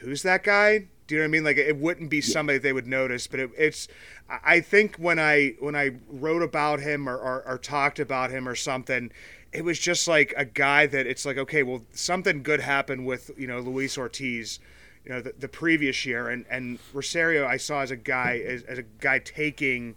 "Who's 0.00 0.22
that 0.22 0.44
guy?" 0.44 0.86
Do 1.06 1.14
you 1.14 1.22
know 1.22 1.24
what 1.24 1.28
I 1.28 1.32
mean? 1.32 1.44
Like 1.44 1.56
it 1.56 1.76
wouldn't 1.76 2.10
be 2.10 2.20
somebody 2.20 2.58
they 2.58 2.72
would 2.72 2.86
notice, 2.86 3.26
but 3.26 3.40
it, 3.40 3.50
it's. 3.56 3.88
I 4.28 4.60
think 4.60 4.96
when 4.96 5.18
I 5.18 5.54
when 5.58 5.74
I 5.74 5.92
wrote 6.10 6.42
about 6.42 6.80
him 6.80 7.08
or, 7.08 7.16
or, 7.16 7.42
or 7.48 7.56
talked 7.56 7.98
about 7.98 8.30
him 8.30 8.46
or 8.46 8.54
something, 8.54 9.10
it 9.52 9.64
was 9.64 9.78
just 9.78 10.06
like 10.06 10.34
a 10.36 10.44
guy 10.44 10.86
that 10.86 11.06
it's 11.06 11.24
like 11.24 11.38
okay, 11.38 11.62
well 11.62 11.82
something 11.92 12.42
good 12.42 12.60
happened 12.60 13.06
with 13.06 13.30
you 13.38 13.46
know 13.46 13.60
Luis 13.60 13.96
Ortiz 13.96 14.60
you 15.08 15.14
know 15.14 15.20
the, 15.20 15.32
the 15.38 15.48
previous 15.48 16.04
year 16.04 16.28
and 16.28 16.44
and 16.50 16.78
Rosario 16.92 17.46
I 17.46 17.56
saw 17.56 17.80
as 17.80 17.90
a 17.90 17.96
guy 17.96 18.42
as, 18.46 18.62
as 18.64 18.78
a 18.78 18.82
guy 18.82 19.18
taking 19.18 19.96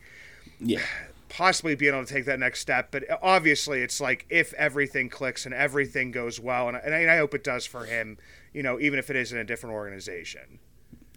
yeah 0.59 0.81
possibly 1.29 1.75
being 1.75 1.93
able 1.93 2.05
to 2.05 2.13
take 2.13 2.25
that 2.25 2.39
next 2.39 2.59
step 2.59 2.89
but 2.91 3.03
obviously 3.21 3.81
it's 3.81 4.01
like 4.01 4.25
if 4.29 4.53
everything 4.53 5.09
clicks 5.09 5.45
and 5.45 5.53
everything 5.53 6.11
goes 6.11 6.39
well 6.39 6.67
and, 6.67 6.77
and 6.77 7.09
I 7.09 7.17
hope 7.17 7.33
it 7.33 7.43
does 7.43 7.65
for 7.65 7.85
him 7.85 8.17
you 8.53 8.63
know 8.63 8.79
even 8.79 8.99
if 8.99 9.09
it 9.09 9.15
is 9.15 9.31
in 9.31 9.37
a 9.37 9.43
different 9.43 9.75
organization 9.75 10.59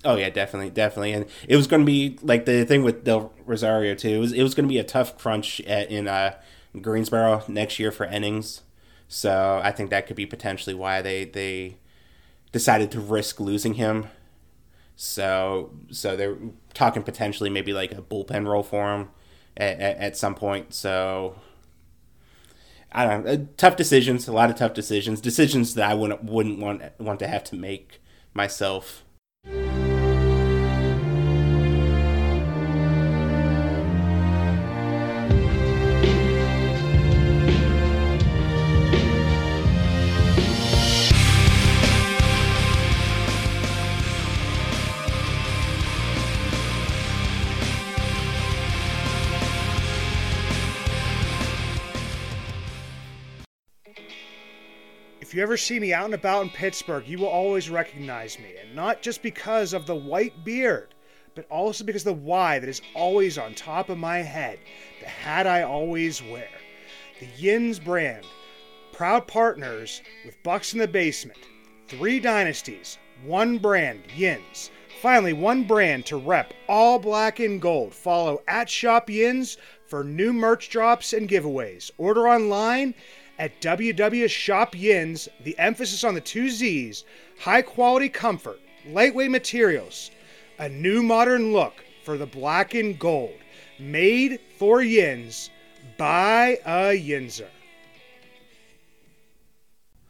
Oh 0.06 0.16
yeah, 0.16 0.28
definitely, 0.28 0.68
definitely, 0.68 1.12
and 1.12 1.24
it 1.48 1.56
was 1.56 1.66
going 1.66 1.80
to 1.80 1.86
be 1.86 2.18
like 2.20 2.44
the 2.44 2.66
thing 2.66 2.82
with 2.82 3.04
Del 3.04 3.32
Rosario 3.46 3.94
too. 3.94 4.10
It 4.10 4.18
was 4.18 4.32
it 4.32 4.42
was 4.42 4.54
going 4.54 4.68
to 4.68 4.72
be 4.72 4.78
a 4.78 4.84
tough 4.84 5.16
crunch 5.16 5.62
at, 5.62 5.90
in 5.90 6.06
uh, 6.06 6.34
Greensboro 6.78 7.42
next 7.48 7.78
year 7.78 7.90
for 7.90 8.04
innings, 8.04 8.60
so 9.08 9.62
I 9.64 9.72
think 9.72 9.88
that 9.88 10.06
could 10.06 10.16
be 10.16 10.26
potentially 10.26 10.74
why 10.74 11.00
they 11.00 11.24
they 11.24 11.78
decided 12.54 12.88
to 12.92 13.00
risk 13.00 13.40
losing 13.40 13.75
him. 13.75 14.06
So 14.94 15.73
so 15.90 16.16
they're 16.16 16.38
talking 16.73 17.02
potentially 17.02 17.50
maybe 17.50 17.73
like 17.73 17.90
a 17.90 18.00
bullpen 18.00 18.46
role 18.46 18.62
for 18.62 18.94
him 18.94 19.08
at, 19.56 19.80
at, 19.80 19.96
at 19.99 20.16
some 20.16 20.37
point. 20.37 20.73
So 20.73 21.34
I 22.92 23.04
don't 23.04 23.25
know. 23.25 23.32
Uh, 23.32 23.38
tough 23.56 23.75
decisions, 23.75 24.28
a 24.28 24.32
lot 24.32 24.50
of 24.50 24.56
tough 24.56 24.73
decisions, 24.73 25.20
decisions 25.20 25.75
that 25.75 25.90
I 25.90 25.94
wouldn't 25.94 26.23
wouldn't 26.23 26.61
want 26.61 26.80
want 27.00 27.18
to 27.18 27.26
have 27.26 27.42
to 27.44 27.56
make 27.56 28.00
myself. 28.34 29.04
If 55.35 55.38
you 55.38 55.43
ever 55.43 55.57
see 55.57 55.81
me 55.81 55.93
out 55.93 56.05
and 56.05 56.14
about 56.14 56.43
in 56.45 56.50
Pittsburgh, 56.50 57.09
you 57.09 57.19
will 57.19 57.26
always 57.26 57.69
recognize 57.69 58.38
me, 58.38 58.55
and 58.62 58.73
not 58.73 59.03
just 59.03 59.21
because 59.21 59.73
of 59.73 59.85
the 59.85 59.97
white 59.97 60.45
beard, 60.45 60.95
but 61.35 61.45
also 61.50 61.83
because 61.83 62.05
the 62.05 62.12
Y 62.12 62.61
that 62.61 62.69
is 62.69 62.81
always 62.95 63.37
on 63.37 63.53
top 63.57 63.88
of 63.88 63.99
my 63.99 64.19
head, 64.19 64.61
the 65.00 65.09
hat 65.09 65.49
I 65.49 65.64
always 65.64 66.23
wear. 66.23 66.47
The 67.19 67.26
Yins 67.37 67.81
brand, 67.81 68.25
proud 68.93 69.26
partners 69.26 70.03
with 70.25 70.41
Bucks 70.45 70.73
in 70.73 70.79
the 70.79 70.87
Basement. 70.87 71.41
Three 71.88 72.21
dynasties, 72.21 72.99
one 73.25 73.59
brand, 73.59 74.05
Yins. 74.14 74.71
Finally, 75.03 75.33
one 75.33 75.64
brand 75.64 76.07
to 76.07 76.17
rep 76.17 76.55
all 76.69 77.00
black 77.00 77.41
and 77.41 77.61
gold. 77.61 77.93
Follow 77.93 78.41
at 78.47 78.71
Shop 78.71 79.11
Yins 79.11 79.59
for 79.85 80.05
new 80.05 80.33
merch 80.33 80.71
drops 80.71 81.12
and 81.12 81.29
giveaways. 81.29 81.91
Order 81.99 82.29
online 82.29 82.95
at 83.38 83.61
www.shopyins. 83.61 85.29
The 85.43 85.59
emphasis 85.59 86.05
on 86.05 86.14
the 86.14 86.21
two 86.21 86.49
Z's 86.49 87.05
high 87.38 87.62
quality 87.62 88.09
comfort, 88.09 88.61
lightweight 88.88 89.31
materials, 89.31 90.11
a 90.59 90.69
new 90.69 91.03
modern 91.03 91.53
look 91.53 91.75
for 92.05 92.17
the 92.17 92.26
black 92.26 92.75
and 92.75 92.99
gold. 92.99 93.35
Made 93.79 94.41
for 94.57 94.83
Yins 94.83 95.50
by 95.99 96.59
a 96.64 96.97
Yinzer. 96.97 97.49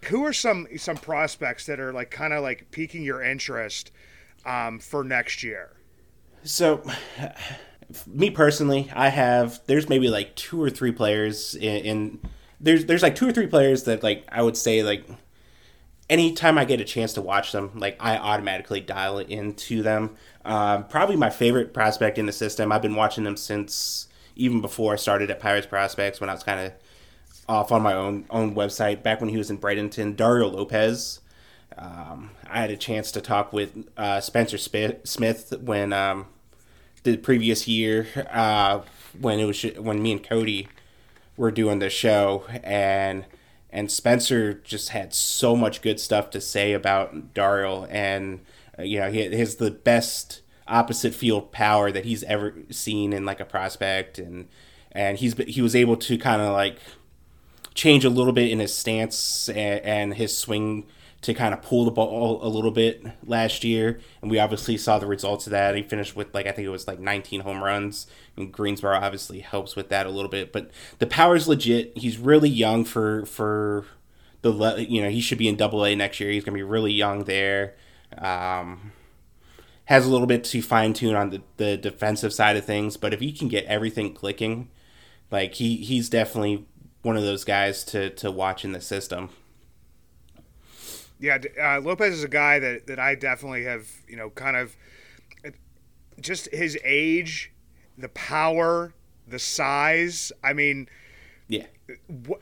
Who 0.05 0.25
are 0.27 0.35
some 0.35 0.67
some 0.77 0.97
prospects 0.97 1.65
that 1.67 1.81
are 1.81 1.93
like 1.93 2.11
kind 2.11 2.35
of 2.35 2.43
like 2.43 2.71
piquing 2.71 3.03
your 3.03 3.23
interest 3.23 3.91
um, 4.45 4.79
for 4.79 5.03
next 5.03 5.43
year? 5.43 5.71
So, 6.43 6.83
me 8.07 8.29
personally, 8.29 8.91
I 8.95 9.09
have 9.09 9.63
there's 9.67 9.89
maybe 9.89 10.09
like 10.09 10.35
two 10.35 10.61
or 10.63 10.69
three 10.69 10.93
players 10.93 11.55
in, 11.55 11.85
in 11.85 12.21
there's 12.65 12.87
there's 12.87 13.03
like 13.03 13.15
two 13.15 13.29
or 13.29 13.33
three 13.33 13.47
players 13.47 13.85
that 13.85 14.03
like 14.03 14.25
I 14.31 14.43
would 14.43 14.57
say 14.57 14.83
like 14.83 15.07
anytime 16.09 16.59
I 16.59 16.65
get 16.65 16.81
a 16.81 16.85
chance 16.85 17.13
to 17.15 17.23
watch 17.23 17.53
them, 17.53 17.71
like 17.75 17.97
I 18.01 18.17
automatically 18.17 18.81
dial 18.81 19.19
into 19.19 19.83
them. 19.83 20.17
Um, 20.45 20.85
probably 20.85 21.17
my 21.17 21.31
favorite 21.31 21.73
prospect 21.73 22.19
in 22.19 22.27
the 22.27 22.33
system. 22.33 22.73
I've 22.73 22.83
been 22.83 22.95
watching 22.95 23.25
them 23.25 23.37
since 23.37 24.09
even 24.35 24.61
before 24.61 24.95
I 24.95 24.97
started 24.97 25.31
at 25.31 25.41
Pirates 25.41 25.67
Prospects 25.67 26.21
when 26.21 26.29
I 26.31 26.35
was 26.35 26.43
kind 26.43 26.61
of 26.61 26.73
off 27.49 27.71
on 27.71 27.83
my 27.83 27.93
own 27.93 28.25
own 28.31 28.55
website 28.55 29.03
back 29.03 29.21
when 29.21 29.29
he 29.29 29.37
was 29.37 29.51
in 29.51 29.59
Bradenton. 29.59 30.17
Dariel 30.17 30.53
Lopez. 30.53 31.21
Um, 31.77 32.31
I 32.49 32.61
had 32.61 32.71
a 32.71 32.77
chance 32.77 33.13
to 33.13 33.21
talk 33.21 33.53
with 33.53 33.89
uh, 33.97 34.21
Spencer 34.21 34.59
Smith 34.59 35.53
when 35.61 35.93
um, 35.93 36.27
the 37.03 37.19
previous 37.19 37.69
year 37.69 38.07
uh, 38.31 38.81
when 39.21 39.39
it 39.39 39.45
was 39.45 39.63
when 39.79 40.03
me 40.03 40.13
and 40.13 40.25
Cody 40.25 40.69
were 41.37 41.51
doing 41.51 41.79
the 41.79 41.91
show 41.91 42.45
and 42.63 43.25
and 43.71 43.91
Spencer 43.91 44.55
just 44.55 44.91
had 44.91 45.13
so 45.13 45.57
much 45.57 45.83
good 45.83 45.99
stuff 45.99 46.31
to 46.31 46.41
say 46.41 46.73
about 46.73 47.35
Dariel 47.35 47.89
and 47.91 48.41
uh, 48.79 48.83
you 48.83 49.01
know 49.01 49.11
he 49.11 49.21
has 49.21 49.57
the 49.57 49.71
best 49.71 50.43
opposite 50.67 51.15
field 51.15 51.53
power 51.53 51.91
that 51.91 52.05
he's 52.05 52.23
ever 52.25 52.55
seen 52.71 53.13
in 53.13 53.25
like 53.25 53.41
a 53.41 53.45
prospect 53.45 54.19
and 54.19 54.49
and 54.93 55.19
he's 55.19 55.35
he 55.49 55.61
was 55.61 55.75
able 55.75 55.97
to 55.97 56.17
kind 56.17 56.41
of 56.41 56.53
like 56.53 56.79
change 57.75 58.05
a 58.05 58.11
little 58.11 58.33
bit 58.33 58.51
in 58.51 58.61
his 58.61 58.73
stance 58.73 59.49
and, 59.49 59.81
and 59.81 60.15
his 60.15 60.37
swing 60.37 60.87
to 61.25 61.33
kind 61.33 61.55
of 61.55 61.63
pull 61.63 61.87
the 61.87 61.91
ball 61.91 62.39
a 62.43 62.49
little 62.49 62.71
bit 62.71 63.03
last 63.27 63.65
year, 63.65 63.99
and 64.21 64.31
we 64.31 64.39
obviously 64.39 64.77
saw 64.77 64.99
the 64.99 65.07
results 65.07 65.47
of 65.47 65.53
that. 65.53 65.75
He 65.75 65.83
finished 65.83 66.15
with 66.15 66.35
like 66.35 66.47
I 66.47 66.53
think 66.53 66.67
it 66.67 66.71
was 66.71 66.87
like 66.87 67.01
19 67.01 67.41
home 67.41 67.65
runs, 67.65 68.07
and 68.37 68.53
Greensboro 68.53 68.99
obviously 68.99 69.41
helps 69.41 69.75
with 69.75 69.89
that 69.89 70.05
a 70.05 70.11
little 70.11 70.29
bit. 70.29 70.53
But 70.53 70.71
the 70.99 71.07
power's 71.07 71.49
legit. 71.49 71.97
He's 71.97 72.19
really 72.19 72.51
young 72.51 72.85
for 72.85 73.25
for 73.25 73.87
the 74.43 74.85
you 74.87 75.03
know 75.03 75.09
he 75.09 75.23
should 75.23 75.39
be 75.39 75.49
in 75.49 75.57
Double 75.57 75.83
A 75.87 75.95
next 75.95 76.21
year. 76.21 76.31
He's 76.31 76.45
gonna 76.45 76.57
be 76.57 76.63
really 76.63 76.93
young 76.93 77.25
there. 77.25 77.75
Um, 78.19 78.93
has 79.87 80.05
a 80.05 80.11
little 80.11 80.27
bit 80.27 80.45
to 80.45 80.61
fine 80.61 80.93
tune 80.93 81.15
on 81.15 81.31
the, 81.31 81.43
the 81.57 81.79
defensive 81.79 82.35
side 82.35 82.57
of 82.57 82.67
things, 82.67 82.99
but 82.99 83.15
if 83.15 83.21
he 83.21 83.33
can 83.33 83.49
get 83.49 83.65
everything 83.65 84.13
clicking, 84.13 84.69
like 85.31 85.55
he 85.55 85.79
he's 85.79 86.11
definitely 86.11 86.67
one 87.01 87.17
of 87.17 87.23
those 87.23 87.45
guys 87.45 87.83
to 87.85 88.11
to 88.11 88.31
watch 88.31 88.63
in 88.63 88.73
the 88.73 88.81
system 88.83 89.31
yeah, 91.25 91.39
uh, 91.59 91.81
Lopez 91.81 92.13
is 92.13 92.23
a 92.23 92.29
guy 92.29 92.59
that, 92.59 92.87
that 92.87 92.99
I 92.99 93.15
definitely 93.15 93.65
have, 93.65 93.89
you 94.07 94.17
know, 94.17 94.29
kind 94.29 94.57
of 94.57 94.77
just 96.21 96.53
his 96.53 96.79
age, 96.85 97.51
the 97.97 98.11
power, 98.11 98.93
the 99.27 99.39
size. 99.39 100.33
I 100.43 100.53
mean, 100.53 100.87
yeah, 101.49 101.65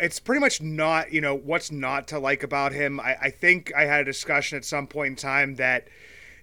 it's 0.01 0.19
pretty 0.19 0.41
much 0.41 0.61
not, 0.61 1.13
you 1.13 1.21
know, 1.21 1.37
what's 1.37 1.71
not 1.71 2.09
to 2.09 2.19
like 2.19 2.43
about 2.43 2.73
him. 2.73 2.99
I, 2.99 3.17
I 3.23 3.31
think 3.31 3.73
I 3.77 3.85
had 3.85 4.01
a 4.01 4.05
discussion 4.05 4.59
at 4.59 4.65
some 4.65 4.89
point 4.89 5.11
in 5.11 5.17
time 5.17 5.55
that, 5.57 5.87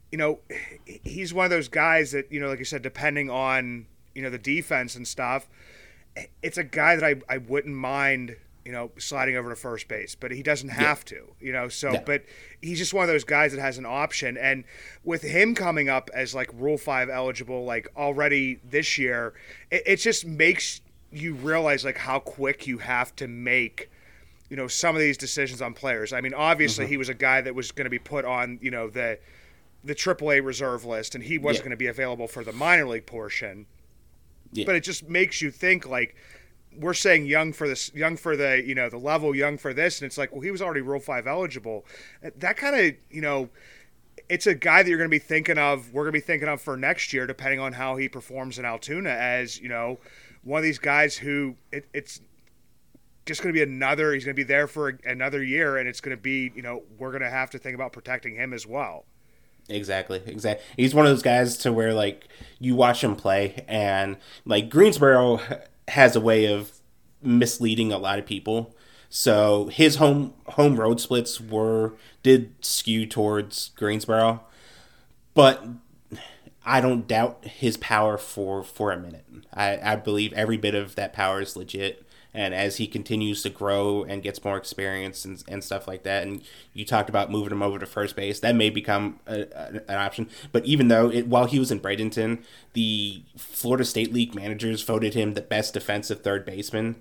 you 0.09 0.17
know, 0.17 0.39
he's 0.85 1.33
one 1.33 1.43
of 1.43 1.51
those 1.51 1.67
guys 1.67 2.13
that, 2.13 2.31
you 2.31 2.39
know, 2.39 2.47
like 2.47 2.59
you 2.59 2.65
said, 2.65 2.81
depending 2.81 3.29
on, 3.29 3.85
you 4.15 4.21
know, 4.21 4.29
the 4.29 4.37
defense 4.37 4.95
and 4.95 5.05
stuff, 5.05 5.49
it's 6.41 6.57
a 6.57 6.63
guy 6.63 6.95
that 6.95 7.03
I, 7.03 7.15
I 7.27 7.37
wouldn't 7.37 7.75
mind– 7.75 8.37
you 8.69 8.75
know, 8.75 8.91
sliding 8.99 9.35
over 9.35 9.49
to 9.49 9.55
first 9.55 9.87
base, 9.87 10.13
but 10.13 10.29
he 10.29 10.43
doesn't 10.43 10.69
have 10.69 10.99
yeah. 10.99 11.17
to, 11.17 11.27
you 11.39 11.51
know. 11.51 11.69
So, 11.69 12.03
but 12.05 12.23
he's 12.61 12.77
just 12.77 12.93
one 12.93 13.01
of 13.01 13.07
those 13.07 13.23
guys 13.23 13.51
that 13.51 13.59
has 13.59 13.79
an 13.79 13.85
option. 13.87 14.37
And 14.37 14.63
with 15.03 15.23
him 15.23 15.55
coming 15.55 15.89
up 15.89 16.11
as 16.13 16.35
like 16.35 16.51
Rule 16.53 16.77
Five 16.77 17.09
eligible, 17.09 17.65
like 17.65 17.87
already 17.97 18.59
this 18.63 18.99
year, 18.99 19.33
it, 19.71 19.81
it 19.87 19.95
just 19.95 20.23
makes 20.23 20.81
you 21.11 21.33
realize 21.33 21.83
like 21.83 21.97
how 21.97 22.19
quick 22.19 22.67
you 22.67 22.77
have 22.77 23.15
to 23.15 23.27
make 23.27 23.89
you 24.51 24.55
know 24.55 24.67
some 24.67 24.93
of 24.93 25.01
these 25.01 25.17
decisions 25.17 25.63
on 25.63 25.73
players. 25.73 26.13
I 26.13 26.21
mean, 26.21 26.35
obviously 26.35 26.85
mm-hmm. 26.85 26.91
he 26.91 26.97
was 26.97 27.09
a 27.09 27.15
guy 27.15 27.41
that 27.41 27.55
was 27.55 27.71
going 27.71 27.85
to 27.85 27.89
be 27.89 27.97
put 27.97 28.23
on 28.23 28.59
you 28.61 28.69
know 28.69 28.87
the 28.87 29.17
the 29.83 29.95
AAA 29.95 30.45
reserve 30.45 30.85
list, 30.85 31.15
and 31.15 31.23
he 31.23 31.39
wasn't 31.39 31.63
yeah. 31.63 31.69
going 31.69 31.71
to 31.71 31.77
be 31.77 31.87
available 31.87 32.27
for 32.27 32.43
the 32.43 32.53
minor 32.53 32.87
league 32.87 33.07
portion. 33.07 33.65
Yeah. 34.51 34.65
But 34.67 34.75
it 34.75 34.83
just 34.83 35.09
makes 35.09 35.41
you 35.41 35.49
think 35.49 35.87
like 35.87 36.15
we're 36.79 36.93
saying 36.93 37.25
young 37.25 37.51
for 37.53 37.67
this, 37.67 37.93
young 37.93 38.17
for 38.17 38.37
the, 38.37 38.63
you 38.65 38.73
know, 38.73 38.89
the 38.89 38.97
level, 38.97 39.35
young 39.35 39.57
for 39.57 39.73
this, 39.73 39.99
and 39.99 40.05
it's 40.05 40.17
like, 40.17 40.31
well, 40.31 40.41
he 40.41 40.51
was 40.51 40.61
already 40.61 40.81
Rule 40.81 40.99
Five 40.99 41.27
eligible. 41.27 41.85
That 42.37 42.57
kind 42.57 42.75
of, 42.75 42.95
you 43.11 43.21
know, 43.21 43.49
it's 44.29 44.47
a 44.47 44.55
guy 44.55 44.83
that 44.83 44.89
you're 44.89 44.97
going 44.97 45.09
to 45.09 45.13
be 45.15 45.19
thinking 45.19 45.57
of. 45.57 45.93
We're 45.93 46.03
going 46.03 46.13
to 46.13 46.19
be 46.19 46.25
thinking 46.25 46.47
of 46.47 46.61
for 46.61 46.77
next 46.77 47.13
year, 47.13 47.27
depending 47.27 47.59
on 47.59 47.73
how 47.73 47.97
he 47.97 48.07
performs 48.07 48.57
in 48.57 48.65
Altoona, 48.65 49.09
as 49.09 49.59
you 49.59 49.69
know, 49.69 49.99
one 50.43 50.59
of 50.59 50.63
these 50.63 50.79
guys 50.79 51.17
who 51.17 51.55
it, 51.71 51.87
it's 51.93 52.21
just 53.25 53.41
going 53.41 53.53
to 53.53 53.57
be 53.57 53.63
another. 53.63 54.13
He's 54.13 54.25
going 54.25 54.35
to 54.35 54.39
be 54.39 54.47
there 54.47 54.67
for 54.67 54.97
another 55.05 55.43
year, 55.43 55.77
and 55.77 55.87
it's 55.87 56.01
going 56.01 56.15
to 56.15 56.21
be, 56.21 56.51
you 56.55 56.61
know, 56.61 56.83
we're 56.97 57.11
going 57.11 57.21
to 57.21 57.29
have 57.29 57.49
to 57.51 57.59
think 57.59 57.75
about 57.75 57.91
protecting 57.91 58.35
him 58.35 58.53
as 58.53 58.65
well. 58.65 59.05
Exactly, 59.67 60.21
exactly. 60.25 60.65
He's 60.77 60.95
one 60.95 61.05
of 61.05 61.11
those 61.11 61.21
guys 61.21 61.57
to 61.59 61.71
where 61.71 61.93
like 61.93 62.27
you 62.59 62.75
watch 62.75 63.03
him 63.03 63.15
play, 63.15 63.63
and 63.67 64.17
like 64.45 64.69
Greensboro 64.69 65.41
has 65.89 66.15
a 66.15 66.21
way 66.21 66.45
of 66.45 66.79
misleading 67.21 67.91
a 67.91 67.97
lot 67.97 68.19
of 68.19 68.25
people. 68.25 68.75
So 69.09 69.67
his 69.67 69.95
home 69.95 70.33
home 70.49 70.79
road 70.79 71.01
splits 71.01 71.41
were 71.41 71.93
did 72.21 72.53
skew 72.61 73.05
towards 73.05 73.69
Greensboro, 73.75 74.43
but 75.33 75.65
I 76.65 76.81
don't 76.81 77.07
doubt 77.07 77.43
his 77.45 77.77
power 77.77 78.17
for 78.17 78.63
for 78.63 78.91
a 78.91 78.99
minute. 78.99 79.25
I, 79.53 79.79
I 79.81 79.95
believe 79.95 80.31
every 80.33 80.57
bit 80.57 80.75
of 80.75 80.95
that 80.95 81.13
power 81.13 81.41
is 81.41 81.55
legit 81.55 82.05
and 82.33 82.53
as 82.53 82.77
he 82.77 82.87
continues 82.87 83.41
to 83.41 83.49
grow 83.49 84.03
and 84.03 84.21
gets 84.21 84.43
more 84.43 84.57
experience 84.57 85.25
and, 85.25 85.43
and 85.47 85.63
stuff 85.63 85.87
like 85.87 86.03
that 86.03 86.23
and 86.23 86.43
you 86.73 86.85
talked 86.85 87.09
about 87.09 87.31
moving 87.31 87.51
him 87.51 87.63
over 87.63 87.79
to 87.79 87.85
first 87.85 88.15
base 88.15 88.39
that 88.39 88.55
may 88.55 88.69
become 88.69 89.19
a, 89.27 89.41
a, 89.41 89.81
an 89.87 89.97
option. 89.97 90.29
But 90.51 90.65
even 90.65 90.89
though 90.89 91.09
it, 91.09 91.27
while 91.27 91.45
he 91.45 91.59
was 91.59 91.71
in 91.71 91.79
bradenton 91.79 92.43
the 92.73 93.23
florida 93.35 93.83
state 93.83 94.13
league 94.13 94.35
managers 94.35 94.83
voted 94.83 95.13
him 95.13 95.33
the 95.33 95.41
best 95.41 95.73
defensive 95.73 96.21
third 96.21 96.45
baseman 96.45 96.95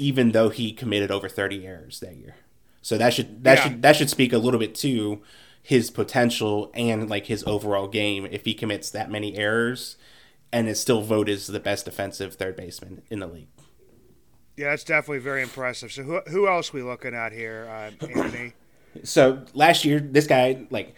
even 0.00 0.32
though 0.32 0.48
he 0.48 0.72
committed 0.72 1.10
over 1.10 1.28
30 1.28 1.66
errors 1.66 2.00
that 2.00 2.16
year. 2.16 2.34
So 2.80 2.96
that 2.96 3.12
should 3.12 3.44
that 3.44 3.58
yeah. 3.58 3.64
should 3.64 3.82
that 3.82 3.96
should 3.96 4.10
speak 4.10 4.32
a 4.32 4.38
little 4.38 4.58
bit 4.58 4.74
to 4.76 5.20
his 5.62 5.90
potential 5.90 6.70
and 6.72 7.10
like 7.10 7.26
his 7.26 7.44
overall 7.46 7.86
game 7.86 8.26
if 8.30 8.46
he 8.46 8.54
commits 8.54 8.90
that 8.90 9.10
many 9.10 9.36
errors 9.36 9.96
and 10.50 10.68
is 10.68 10.80
still 10.80 11.02
voted 11.02 11.34
as 11.34 11.46
the 11.46 11.60
best 11.60 11.84
defensive 11.84 12.34
third 12.34 12.56
baseman 12.56 13.02
in 13.10 13.20
the 13.20 13.26
league 13.26 13.48
yeah, 14.60 14.70
that's 14.70 14.84
definitely 14.84 15.20
very 15.20 15.42
impressive. 15.42 15.90
So 15.90 16.02
who 16.02 16.20
who 16.28 16.46
else 16.46 16.70
we 16.70 16.82
looking 16.82 17.14
at 17.14 17.32
here, 17.32 17.66
uh, 17.70 18.06
Anthony? 18.06 18.52
so 19.02 19.42
last 19.54 19.84
year, 19.84 19.98
this 20.00 20.26
guy 20.26 20.66
like. 20.70 20.94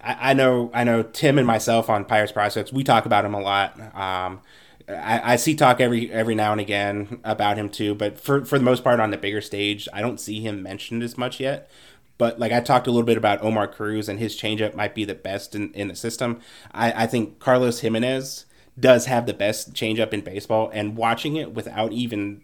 I, 0.00 0.30
I 0.30 0.34
know, 0.34 0.70
I 0.74 0.84
know. 0.84 1.02
Tim 1.02 1.38
and 1.38 1.46
myself 1.46 1.88
on 1.88 2.04
Pirates 2.04 2.30
Prospects, 2.30 2.74
we 2.74 2.84
talk 2.84 3.06
about 3.06 3.24
him 3.24 3.32
a 3.32 3.40
lot. 3.40 3.80
Um, 3.94 4.42
I, 4.86 5.32
I, 5.32 5.36
see 5.36 5.54
talk 5.54 5.80
every 5.80 6.12
every 6.12 6.34
now 6.34 6.52
and 6.52 6.60
again 6.60 7.20
about 7.24 7.56
him 7.56 7.70
too, 7.70 7.94
but 7.94 8.20
for 8.20 8.44
for 8.44 8.58
the 8.58 8.64
most 8.64 8.84
part 8.84 9.00
on 9.00 9.10
the 9.10 9.16
bigger 9.16 9.40
stage, 9.40 9.88
I 9.94 10.02
don't 10.02 10.20
see 10.20 10.42
him 10.42 10.62
mentioned 10.62 11.02
as 11.02 11.16
much 11.16 11.40
yet. 11.40 11.70
But 12.18 12.38
like 12.38 12.52
I 12.52 12.60
talked 12.60 12.86
a 12.86 12.90
little 12.90 13.06
bit 13.06 13.16
about 13.16 13.42
Omar 13.42 13.66
Cruz 13.66 14.10
and 14.10 14.18
his 14.18 14.38
changeup 14.38 14.74
might 14.74 14.94
be 14.94 15.06
the 15.06 15.14
best 15.14 15.54
in, 15.54 15.72
in 15.72 15.88
the 15.88 15.96
system. 15.96 16.40
I, 16.72 17.04
I 17.04 17.06
think 17.06 17.38
Carlos 17.38 17.80
Jimenez 17.80 18.44
does 18.78 19.06
have 19.06 19.24
the 19.24 19.34
best 19.34 19.72
changeup 19.72 20.12
in 20.12 20.20
baseball, 20.20 20.70
and 20.74 20.96
watching 20.96 21.36
it 21.36 21.54
without 21.54 21.92
even 21.92 22.42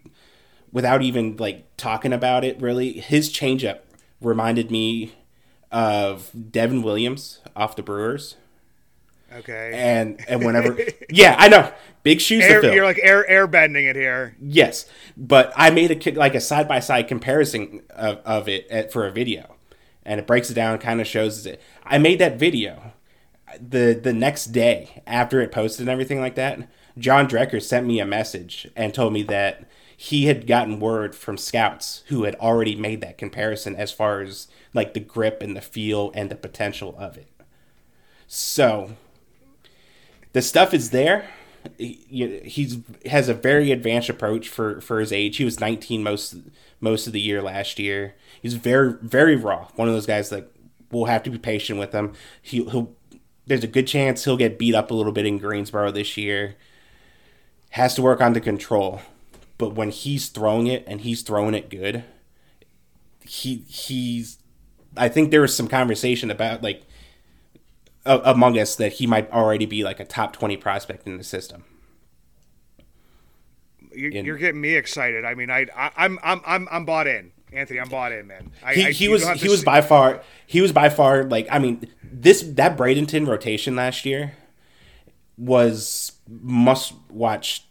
without 0.71 1.01
even 1.01 1.37
like 1.37 1.65
talking 1.77 2.13
about 2.13 2.43
it 2.43 2.59
really 2.61 2.93
his 2.93 3.29
changeup 3.29 3.79
reminded 4.21 4.71
me 4.71 5.13
of 5.71 6.31
Devin 6.51 6.81
Williams 6.81 7.39
off 7.55 7.75
the 7.75 7.83
Brewers. 7.83 8.35
Okay. 9.33 9.71
And 9.73 10.23
and 10.27 10.43
whenever, 10.43 10.77
yeah, 11.09 11.35
I 11.39 11.47
know, 11.47 11.71
big 12.03 12.19
shoes 12.19 12.43
Air, 12.43 12.61
to 12.61 12.67
fill. 12.67 12.75
you're 12.75 12.83
like 12.83 12.99
air 13.01 13.27
air 13.29 13.47
bending 13.47 13.85
it 13.85 13.95
here. 13.95 14.35
Yes, 14.41 14.85
but 15.15 15.53
I 15.55 15.69
made 15.69 16.05
a 16.05 16.11
like 16.11 16.35
a 16.35 16.41
side 16.41 16.67
by 16.67 16.81
side 16.81 17.07
comparison 17.07 17.81
of, 17.91 18.17
of 18.25 18.49
it 18.49 18.67
at, 18.69 18.91
for 18.91 19.07
a 19.07 19.11
video, 19.11 19.55
and 20.03 20.19
it 20.19 20.27
breaks 20.27 20.49
it 20.49 20.53
down, 20.53 20.77
kind 20.79 20.99
of 20.99 21.07
shows 21.07 21.45
it. 21.45 21.61
I 21.85 21.97
made 21.97 22.19
that 22.19 22.37
video 22.37 22.91
uh, 23.47 23.53
the 23.65 23.97
the 24.01 24.11
next 24.11 24.47
day 24.47 25.01
after 25.07 25.39
it 25.39 25.53
posted 25.53 25.81
and 25.81 25.89
everything 25.89 26.19
like 26.19 26.35
that. 26.35 26.67
John 26.97 27.25
Dreker 27.25 27.61
sent 27.61 27.87
me 27.87 28.01
a 28.01 28.05
message 28.05 28.67
and 28.75 28.93
told 28.93 29.13
me 29.13 29.23
that 29.23 29.63
he 30.01 30.25
had 30.25 30.47
gotten 30.47 30.79
word 30.79 31.13
from 31.13 31.37
scouts 31.37 32.01
who 32.07 32.23
had 32.23 32.33
already 32.37 32.75
made 32.75 33.01
that 33.01 33.19
comparison 33.19 33.75
as 33.75 33.91
far 33.91 34.21
as 34.21 34.47
like 34.73 34.95
the 34.95 34.99
grip 34.99 35.43
and 35.43 35.55
the 35.55 35.61
feel 35.61 36.11
and 36.15 36.31
the 36.31 36.35
potential 36.35 36.95
of 36.97 37.17
it. 37.17 37.27
So 38.25 38.93
the 40.33 40.41
stuff 40.41 40.73
is 40.73 40.89
there. 40.89 41.29
He, 41.77 42.41
he's 42.43 42.79
has 43.05 43.29
a 43.29 43.35
very 43.35 43.71
advanced 43.71 44.09
approach 44.09 44.49
for 44.49 44.81
for 44.81 44.99
his 44.99 45.11
age. 45.11 45.37
He 45.37 45.45
was 45.45 45.59
19 45.59 46.01
most 46.01 46.35
most 46.79 47.05
of 47.05 47.13
the 47.13 47.21
year 47.21 47.39
last 47.39 47.77
year. 47.77 48.15
He's 48.41 48.55
very 48.55 48.95
very 49.03 49.35
raw. 49.35 49.67
One 49.75 49.87
of 49.87 49.93
those 49.93 50.07
guys 50.07 50.29
that 50.31 50.51
we'll 50.89 51.05
have 51.05 51.21
to 51.23 51.29
be 51.29 51.37
patient 51.37 51.77
with 51.77 51.91
him. 51.91 52.13
He, 52.41 52.63
he'll 52.63 52.95
there's 53.45 53.63
a 53.63 53.67
good 53.67 53.85
chance 53.85 54.23
he'll 54.23 54.35
get 54.35 54.57
beat 54.57 54.73
up 54.73 54.89
a 54.89 54.95
little 54.95 55.11
bit 55.11 55.27
in 55.27 55.37
Greensboro 55.37 55.91
this 55.91 56.17
year. 56.17 56.55
Has 57.69 57.93
to 57.93 58.01
work 58.01 58.19
on 58.19 58.33
the 58.33 58.41
control, 58.41 59.01
but 59.61 59.75
when 59.75 59.91
he's 59.91 60.27
throwing 60.27 60.65
it 60.65 60.83
and 60.87 61.01
he's 61.01 61.21
throwing 61.21 61.53
it 61.53 61.69
good, 61.69 62.03
he 63.21 63.57
he's. 63.67 64.39
I 64.97 65.07
think 65.07 65.29
there 65.29 65.41
was 65.41 65.55
some 65.55 65.67
conversation 65.67 66.31
about 66.31 66.63
like 66.63 66.81
among 68.05 68.57
us 68.57 68.75
that 68.77 68.93
he 68.93 69.05
might 69.05 69.31
already 69.31 69.67
be 69.67 69.83
like 69.83 69.99
a 69.99 70.05
top 70.05 70.33
20 70.33 70.57
prospect 70.57 71.05
in 71.05 71.17
the 71.17 71.23
system. 71.23 71.63
You're, 73.93 74.11
In- 74.11 74.25
you're 74.25 74.37
getting 74.37 74.59
me 74.61 74.73
excited. 74.75 75.25
I 75.25 75.35
mean, 75.35 75.51
I, 75.51 75.67
I 75.75 75.91
I'm 75.95 76.17
I'm 76.23 76.41
I'm 76.45 76.67
I'm 76.71 76.85
bought 76.85 77.05
in, 77.05 77.31
Anthony. 77.53 77.79
I'm 77.79 77.89
bought 77.89 78.11
in, 78.11 78.25
man. 78.25 78.51
I, 78.65 78.73
He, 78.73 78.85
I, 78.87 78.91
he 78.91 79.07
was 79.09 79.27
he 79.29 79.47
was 79.47 79.59
see- 79.59 79.65
by 79.65 79.81
far 79.81 80.23
he 80.47 80.59
was 80.59 80.71
by 80.71 80.89
far 80.89 81.23
like 81.25 81.47
I 81.51 81.59
mean 81.59 81.87
this 82.03 82.41
that 82.41 82.77
Bradenton 82.77 83.27
rotation 83.27 83.75
last 83.75 84.05
year 84.05 84.33
was 85.37 86.13
must 86.27 86.93
watch 87.09 87.65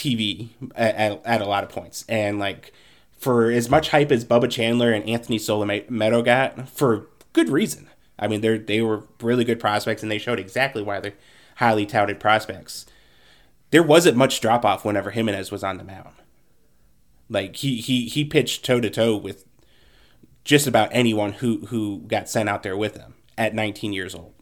TV 0.00 0.48
at, 0.74 0.94
at, 0.94 1.26
at 1.26 1.40
a 1.42 1.46
lot 1.46 1.62
of 1.62 1.70
points 1.70 2.04
and 2.08 2.38
like 2.38 2.72
for 3.12 3.50
as 3.50 3.68
much 3.68 3.90
hype 3.90 4.10
as 4.10 4.24
Bubba 4.24 4.50
Chandler 4.50 4.92
and 4.92 5.06
Anthony 5.08 5.38
Solometo 5.38 6.24
got 6.24 6.68
for 6.68 7.06
good 7.32 7.50
reason. 7.50 7.88
I 8.18 8.26
mean 8.26 8.40
they 8.40 8.58
they 8.58 8.80
were 8.82 9.04
really 9.20 9.44
good 9.44 9.60
prospects 9.60 10.02
and 10.02 10.10
they 10.10 10.18
showed 10.18 10.40
exactly 10.40 10.82
why 10.82 11.00
they're 11.00 11.14
highly 11.56 11.84
touted 11.84 12.18
prospects. 12.18 12.86
There 13.70 13.82
wasn't 13.82 14.16
much 14.16 14.40
drop 14.40 14.64
off 14.64 14.84
whenever 14.84 15.10
Jimenez 15.10 15.52
was 15.52 15.62
on 15.62 15.76
the 15.76 15.84
mound. 15.84 16.14
Like 17.28 17.56
he 17.56 17.76
he 17.76 18.06
he 18.06 18.24
pitched 18.24 18.64
toe 18.64 18.80
to 18.80 18.90
toe 18.90 19.16
with 19.16 19.44
just 20.44 20.66
about 20.66 20.88
anyone 20.92 21.34
who 21.34 21.66
who 21.66 22.00
got 22.08 22.28
sent 22.28 22.48
out 22.48 22.62
there 22.62 22.76
with 22.76 22.96
him 22.96 23.14
at 23.36 23.54
19 23.54 23.92
years 23.92 24.14
old. 24.14 24.32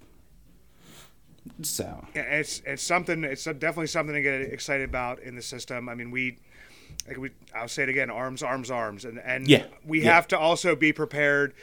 So 1.62 2.04
it's 2.14 2.62
it's 2.66 2.82
something. 2.82 3.24
It's 3.24 3.44
definitely 3.44 3.86
something 3.88 4.14
to 4.14 4.22
get 4.22 4.40
excited 4.40 4.88
about 4.88 5.20
in 5.20 5.34
the 5.36 5.42
system. 5.42 5.88
I 5.88 5.94
mean, 5.94 6.10
we, 6.10 6.38
like 7.06 7.18
we, 7.18 7.30
I'll 7.54 7.68
say 7.68 7.84
it 7.84 7.88
again: 7.88 8.10
arms, 8.10 8.42
arms, 8.42 8.70
arms, 8.70 9.04
and 9.04 9.18
and 9.18 9.48
Yeah, 9.48 9.66
we 9.84 10.02
yeah. 10.02 10.14
have 10.14 10.28
to 10.28 10.38
also 10.38 10.76
be 10.76 10.92
prepared. 10.92 11.54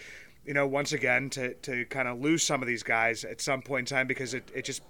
You 0.46 0.54
know, 0.54 0.68
once 0.68 0.94
again, 0.94 1.30
to 1.32 1.54
to 1.56 1.86
kind 1.86 2.08
of 2.08 2.20
lose 2.22 2.44
some 2.44 2.62
of 2.62 2.68
these 2.68 2.84
guys 2.84 3.24
at 3.24 3.42
some 3.42 3.62
point 3.62 3.90
in 3.92 3.96
time 3.98 4.08
because 4.08 4.34
it 4.34 4.50
it 4.54 4.66
just, 4.66 4.82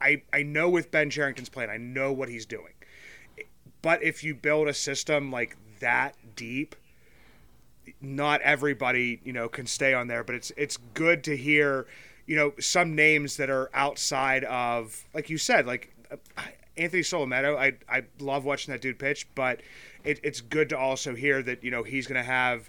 I 0.00 0.22
I 0.32 0.42
know 0.42 0.68
with 0.68 0.90
Ben 0.90 1.10
Cherington's 1.10 1.48
plan, 1.48 1.70
I 1.70 1.76
know 1.78 2.12
what 2.12 2.28
he's 2.28 2.46
doing, 2.46 2.74
but 3.82 4.02
if 4.02 4.22
you 4.24 4.34
build 4.34 4.68
a 4.68 4.74
system 4.74 5.30
like 5.30 5.56
that 5.80 6.14
deep. 6.36 6.74
Not 8.00 8.42
everybody, 8.42 9.20
you 9.24 9.32
know, 9.32 9.48
can 9.48 9.66
stay 9.66 9.94
on 9.94 10.08
there, 10.08 10.22
but 10.22 10.34
it's 10.34 10.52
it's 10.56 10.76
good 10.94 11.24
to 11.24 11.36
hear 11.36 11.86
you 12.28 12.36
know, 12.36 12.52
some 12.60 12.94
names 12.94 13.38
that 13.38 13.48
are 13.48 13.70
outside 13.72 14.44
of, 14.44 15.02
like 15.14 15.30
you 15.30 15.38
said, 15.38 15.66
like 15.66 15.94
uh, 16.12 16.42
Anthony 16.76 17.02
Solometo. 17.02 17.56
I 17.56 17.72
I 17.88 18.02
love 18.20 18.44
watching 18.44 18.70
that 18.72 18.82
dude 18.82 18.98
pitch, 18.98 19.26
but 19.34 19.62
it, 20.04 20.20
it's 20.22 20.42
good 20.42 20.68
to 20.68 20.78
also 20.78 21.14
hear 21.14 21.42
that 21.42 21.64
you 21.64 21.70
know 21.70 21.82
he's 21.82 22.06
going 22.06 22.22
to 22.22 22.30
have, 22.30 22.68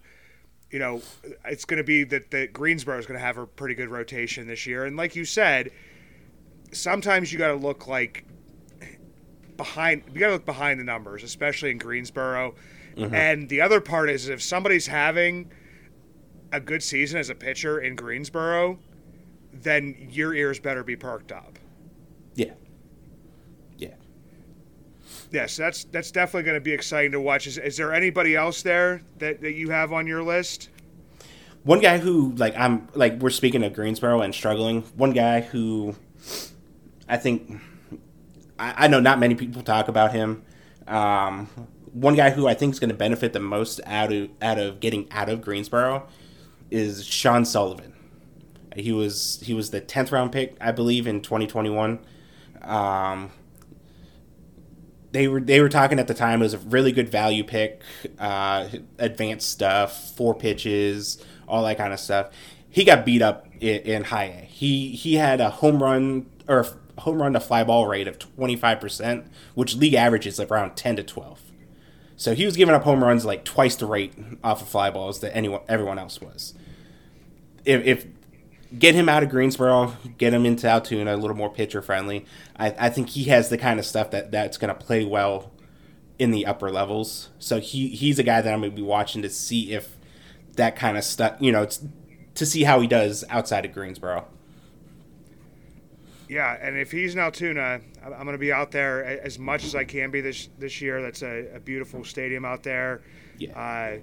you 0.72 0.80
know, 0.80 1.02
it's 1.44 1.66
going 1.66 1.78
to 1.78 1.84
be 1.84 2.06
that 2.06 2.32
that 2.32 2.54
Greensboro 2.54 2.98
is 2.98 3.06
going 3.06 3.20
to 3.20 3.26
have 3.26 3.38
a 3.38 3.46
pretty 3.46 3.76
good 3.76 3.90
rotation 3.90 4.48
this 4.48 4.66
year. 4.66 4.86
And 4.86 4.96
like 4.96 5.14
you 5.18 5.26
said, 5.26 5.72
sometimes 6.72 7.34
you 7.34 7.38
got 7.38 7.50
to 7.50 7.56
look 7.56 7.86
like 7.86 8.24
behind. 9.58 10.04
You 10.14 10.22
got 10.22 10.28
to 10.28 10.34
look 10.34 10.46
behind 10.46 10.80
the 10.80 10.86
numbers, 10.86 11.22
especially 11.22 11.72
in 11.72 11.80
Greensboro. 11.80 12.56
And 13.14 13.50
the 13.50 13.60
other 13.60 13.82
part 13.82 14.10
is 14.10 14.30
if 14.30 14.42
somebody's 14.42 14.88
having 14.88 15.52
a 16.54 16.60
good 16.62 16.82
season 16.82 17.20
as 17.20 17.30
a 17.30 17.36
pitcher 17.36 17.80
in 17.80 17.96
Greensboro, 17.96 18.80
then 19.54 19.96
your 20.12 20.34
ears 20.34 20.60
better 20.60 20.84
be 20.84 20.96
perked 20.96 21.32
up. 21.32 21.58
yeah, 22.36 22.54
yeah. 23.78 23.94
Yes, 25.32 25.56
that's 25.58 25.84
that's 25.86 26.12
definitely 26.12 26.44
going 26.44 26.58
to 26.58 26.62
be 26.62 26.72
exciting 26.72 27.12
to 27.12 27.20
watch. 27.20 27.48
Is, 27.48 27.58
is 27.58 27.78
there 27.78 27.94
anybody 27.94 28.36
else 28.36 28.62
there 28.62 29.02
that, 29.20 29.42
that 29.42 29.54
you 29.54 29.70
have 29.70 29.94
on 29.94 30.08
your 30.08 30.24
list? 30.24 30.70
One 31.64 31.80
guy 31.80 31.98
who 31.98 32.34
like 32.36 32.56
I'm 32.58 32.88
like 32.96 33.20
we're 33.20 33.30
speaking 33.30 33.64
of 33.64 33.74
Greensboro 33.74 34.22
and 34.22 34.34
struggling. 34.34 34.82
One 34.96 35.12
guy 35.12 35.42
who 35.42 35.96
I 37.08 37.18
think 37.18 37.62
I, 38.58 38.86
I 38.86 38.88
know 38.88 39.00
not 39.00 39.20
many 39.20 39.36
people 39.36 39.62
talk 39.62 39.88
about 39.88 40.14
him. 40.14 40.44
Um, 40.88 41.48
one 41.94 42.16
guy 42.16 42.30
who 42.32 42.48
I 42.48 42.54
think 42.54 42.74
is 42.74 42.80
going 42.80 42.90
to 42.90 42.96
benefit 42.96 43.34
the 43.34 43.40
most 43.40 43.82
out 43.86 44.12
of 44.14 44.30
out 44.42 44.58
of 44.58 44.80
getting 44.80 45.12
out 45.12 45.30
of 45.30 45.42
Greensboro 45.42 46.08
is 46.72 47.06
Sean 47.06 47.46
Sullivan. 47.46 47.94
He 48.82 48.92
was 48.92 49.40
he 49.44 49.54
was 49.54 49.72
the 49.72 49.82
tenth 49.82 50.12
round 50.12 50.32
pick, 50.32 50.56
I 50.60 50.72
believe, 50.72 51.08
in 51.08 51.22
2021. 51.22 52.00
Um, 52.62 53.32
they 55.12 55.28
were 55.28 55.40
they 55.40 55.62
were 55.62 55.70
talking 55.70 56.00
at 56.00 56.08
the 56.08 56.14
time 56.14 56.42
it 56.42 56.46
was 56.46 56.54
a 56.54 56.60
really 56.60 56.92
good 56.92 57.10
value 57.10 57.44
pick, 57.44 57.82
uh, 58.20 58.68
advanced 58.98 59.50
stuff, 59.50 60.16
four 60.16 60.36
pitches, 60.36 61.24
all 61.48 61.64
that 61.64 61.78
kind 61.78 61.94
of 61.94 62.00
stuff. 62.00 62.32
He 62.70 62.84
got 62.84 63.06
beat 63.06 63.22
up 63.22 63.48
in, 63.60 63.82
in 63.82 64.04
high 64.06 64.26
A. 64.26 64.46
He 64.46 64.90
he 64.92 65.16
had 65.16 65.42
a 65.42 65.50
home 65.50 65.82
run 65.82 66.28
or 66.48 66.68
home 67.00 67.22
run 67.22 67.34
to 67.34 67.40
fly 67.40 67.64
ball 67.64 67.88
rate 67.88 68.08
of 68.08 68.20
25 68.20 68.80
percent, 68.80 69.28
which 69.56 69.76
league 69.76 69.96
average 69.96 70.28
is 70.28 70.40
around 70.40 70.76
10 70.76 70.98
to 70.98 71.04
12. 71.04 71.42
So 72.16 72.36
he 72.36 72.46
was 72.46 72.58
giving 72.58 72.76
up 72.76 72.84
home 72.84 73.02
runs 73.04 73.24
like 73.24 73.46
twice 73.46 73.78
the 73.78 73.86
rate 73.86 74.14
off 74.44 74.62
of 74.62 74.68
fly 74.68 74.90
balls 74.92 75.22
that 75.22 75.36
anyone 75.36 75.62
everyone 75.70 75.98
else 75.98 76.22
was. 76.22 76.54
If, 77.66 77.86
if 77.86 78.06
get 78.78 78.96
him 78.96 79.10
out 79.10 79.24
of 79.24 79.30
Greensboro, 79.30 79.98
get 80.18 80.34
him 80.34 80.46
into 80.46 80.68
Altoona, 80.68 81.16
a 81.16 81.18
little 81.18 81.36
more 81.36 81.50
pitcher 81.52 81.82
friendly. 81.82 82.26
I, 82.58 82.76
I 82.78 82.90
think 82.90 83.10
he 83.10 83.26
has 83.26 83.50
the 83.50 83.58
kind 83.58 83.80
of 83.80 83.86
stuff 83.86 84.12
that 84.12 84.32
that's 84.32 84.58
going 84.58 84.74
to 84.74 84.80
play 84.80 85.04
well 85.04 85.52
in 86.20 86.32
the 86.32 86.46
upper 86.46 86.70
levels. 86.70 87.30
So 87.40 87.60
he 87.60 87.90
he's 87.90 88.20
a 88.20 88.24
guy 88.24 88.42
that 88.42 88.54
I'm 88.54 88.60
going 88.60 88.72
to 88.72 88.76
be 88.76 88.82
watching 88.82 89.22
to 89.24 89.30
see 89.30 89.74
if 89.74 89.98
that 90.56 90.76
kind 90.76 90.98
of 90.98 91.04
stuff, 91.04 91.38
you 91.40 91.52
know, 91.52 91.64
it's, 91.64 91.84
to 92.36 92.46
see 92.46 92.64
how 92.64 92.80
he 92.82 92.88
does 92.88 93.24
outside 93.30 93.66
of 93.66 93.74
Greensboro. 93.74 94.28
Yeah, 96.28 96.56
and 96.62 96.78
if 96.78 96.92
he's 96.92 97.16
in 97.16 97.20
Altoona, 97.20 97.82
I'm 98.04 98.12
going 98.12 98.34
to 98.34 98.38
be 98.38 98.54
out 98.54 98.72
there 98.72 99.04
as 99.04 99.40
much 99.40 99.64
as 99.64 99.74
I 99.74 99.84
can 99.84 100.12
be 100.12 100.22
this 100.22 100.48
this 100.60 100.80
year. 100.80 101.02
That's 101.02 101.24
a, 101.24 101.56
a 101.56 101.60
beautiful 101.60 102.04
stadium 102.04 102.46
out 102.46 102.62
there. 102.62 103.02
Yeah. 103.40 103.58
Uh, 103.58 103.98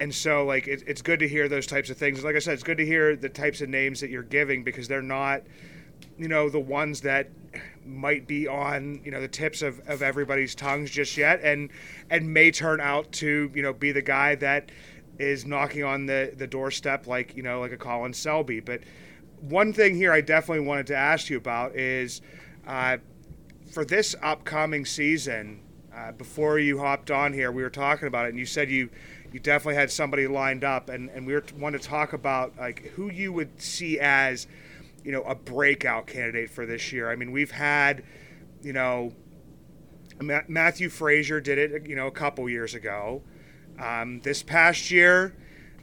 and 0.00 0.14
so, 0.14 0.46
like, 0.46 0.66
it, 0.66 0.82
it's 0.86 1.02
good 1.02 1.20
to 1.20 1.28
hear 1.28 1.46
those 1.46 1.66
types 1.66 1.90
of 1.90 1.98
things. 1.98 2.24
Like 2.24 2.34
I 2.34 2.38
said, 2.38 2.54
it's 2.54 2.62
good 2.62 2.78
to 2.78 2.86
hear 2.86 3.14
the 3.16 3.28
types 3.28 3.60
of 3.60 3.68
names 3.68 4.00
that 4.00 4.08
you're 4.08 4.22
giving 4.22 4.64
because 4.64 4.88
they're 4.88 5.02
not, 5.02 5.42
you 6.16 6.26
know, 6.26 6.48
the 6.48 6.58
ones 6.58 7.02
that 7.02 7.28
might 7.84 8.26
be 8.26 8.48
on, 8.48 9.02
you 9.04 9.10
know, 9.10 9.20
the 9.20 9.28
tips 9.28 9.60
of, 9.60 9.78
of 9.86 10.00
everybody's 10.00 10.54
tongues 10.54 10.90
just 10.90 11.18
yet, 11.18 11.40
and 11.42 11.68
and 12.08 12.32
may 12.32 12.50
turn 12.50 12.80
out 12.80 13.12
to, 13.12 13.52
you 13.54 13.62
know, 13.62 13.74
be 13.74 13.92
the 13.92 14.02
guy 14.02 14.34
that 14.36 14.70
is 15.18 15.44
knocking 15.44 15.84
on 15.84 16.06
the 16.06 16.32
the 16.34 16.46
doorstep, 16.46 17.06
like 17.06 17.36
you 17.36 17.42
know, 17.42 17.60
like 17.60 17.72
a 17.72 17.76
Colin 17.76 18.14
Selby. 18.14 18.60
But 18.60 18.80
one 19.40 19.72
thing 19.72 19.94
here 19.94 20.12
I 20.12 20.22
definitely 20.22 20.66
wanted 20.66 20.86
to 20.88 20.96
ask 20.96 21.28
you 21.28 21.36
about 21.36 21.76
is 21.76 22.22
uh, 22.66 22.96
for 23.70 23.84
this 23.84 24.16
upcoming 24.22 24.86
season. 24.86 25.60
Uh, 26.00 26.12
before 26.12 26.58
you 26.58 26.78
hopped 26.78 27.10
on 27.10 27.32
here, 27.32 27.52
we 27.52 27.62
were 27.62 27.70
talking 27.70 28.08
about 28.08 28.24
it, 28.24 28.30
and 28.30 28.38
you 28.38 28.46
said 28.46 28.70
you 28.70 28.88
you 29.32 29.38
definitely 29.38 29.74
had 29.74 29.90
somebody 29.90 30.26
lined 30.26 30.64
up, 30.64 30.88
and, 30.88 31.10
and 31.10 31.26
we 31.26 31.34
were 31.34 31.44
wanted 31.58 31.82
to 31.82 31.88
talk 31.88 32.12
about 32.12 32.56
like 32.58 32.86
who 32.94 33.10
you 33.10 33.32
would 33.32 33.60
see 33.60 33.98
as 34.00 34.46
you 35.04 35.12
know 35.12 35.22
a 35.22 35.34
breakout 35.34 36.06
candidate 36.06 36.48
for 36.48 36.64
this 36.64 36.90
year. 36.92 37.10
I 37.10 37.16
mean, 37.16 37.32
we've 37.32 37.50
had 37.50 38.02
you 38.62 38.72
know 38.72 39.12
Ma- 40.20 40.40
Matthew 40.48 40.88
Fraizer 40.88 41.42
did 41.42 41.58
it 41.58 41.86
you 41.86 41.96
know 41.96 42.06
a 42.06 42.12
couple 42.12 42.48
years 42.48 42.74
ago. 42.74 43.22
Um, 43.78 44.20
this 44.20 44.42
past 44.42 44.90
year, 44.90 45.34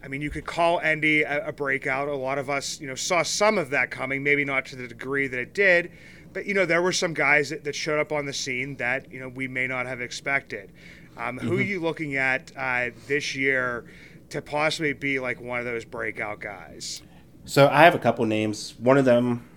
I 0.04 0.08
mean, 0.08 0.22
you 0.22 0.32
could 0.32 0.46
call 0.46 0.80
Endy 0.80 1.22
a, 1.22 1.50
a 1.50 1.52
breakout. 1.52 2.08
A 2.08 2.16
lot 2.16 2.40
of 2.40 2.50
us, 2.50 2.80
you 2.80 2.88
know, 2.88 2.96
saw 2.96 3.22
some 3.22 3.60
of 3.60 3.70
that 3.70 3.92
coming, 3.92 4.24
maybe 4.24 4.46
not 4.46 4.66
to 4.68 4.76
the 4.76 4.88
degree 4.88 5.28
that 5.28 5.40
it 5.40 5.54
did, 5.54 5.92
but 6.34 6.46
you 6.46 6.54
know, 6.54 6.66
there 6.66 6.82
were 6.82 6.92
some 6.92 7.14
guys 7.14 7.50
that, 7.50 7.64
that 7.64 7.76
showed 7.76 8.00
up 8.00 8.12
on 8.12 8.26
the 8.26 8.34
scene 8.34 8.76
that 8.78 9.12
you 9.12 9.20
know 9.20 9.30
we 9.30 9.48
may 9.48 9.68
not 9.68 9.86
have 9.86 10.02
expected. 10.02 10.72
Um, 11.18 11.40
Who 11.40 11.58
are 11.58 11.62
you 11.62 11.80
looking 11.80 12.16
at 12.16 12.52
uh, 12.56 12.92
this 13.08 13.36
year 13.36 13.86
to 14.30 14.42
possibly 14.42 14.94
be 14.94 15.20
like 15.20 15.42
one 15.42 15.60
of 15.60 15.66
those 15.66 15.84
breakout 15.84 16.40
guys? 16.40 17.02
So 17.46 17.68
I 17.68 17.84
have 17.84 17.96
a 17.96 18.00
couple 18.00 18.26
names. 18.26 18.76
One 18.78 18.98
of 18.98 19.06
them, 19.06 19.50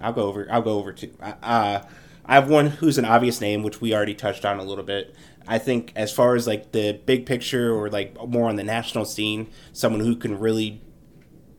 I'll 0.00 0.12
go 0.12 0.22
over. 0.22 0.48
I'll 0.50 0.62
go 0.62 0.78
over 0.78 0.92
two. 0.92 1.14
Uh, 1.20 1.82
I 2.24 2.34
have 2.34 2.48
one 2.48 2.66
who's 2.66 2.98
an 2.98 3.04
obvious 3.04 3.40
name, 3.40 3.62
which 3.62 3.80
we 3.80 3.94
already 3.94 4.14
touched 4.14 4.44
on 4.44 4.58
a 4.58 4.64
little 4.64 4.84
bit. 4.84 5.14
I 5.46 5.58
think 5.58 5.92
as 5.96 6.12
far 6.12 6.34
as 6.34 6.46
like 6.46 6.72
the 6.72 7.00
big 7.04 7.26
picture 7.26 7.74
or 7.74 7.88
like 7.88 8.16
more 8.28 8.48
on 8.48 8.56
the 8.56 8.64
national 8.64 9.04
scene, 9.04 9.48
someone 9.72 10.00
who 10.00 10.16
can 10.16 10.38
really 10.38 10.80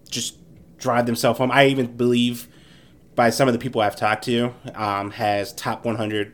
just 0.10 0.38
drive 0.78 1.06
themselves 1.06 1.38
home. 1.38 1.52
I 1.52 1.68
even 1.68 1.96
believe 1.96 2.48
by 3.15 3.30
some 3.30 3.47
of 3.47 3.54
the 3.54 3.60
people 3.60 3.82
I've 3.82 3.95
talked 3.95 4.24
to 4.26 4.54
um, 4.76 5.12
has 5.12 5.54
top 5.54 5.86
100 5.86 6.34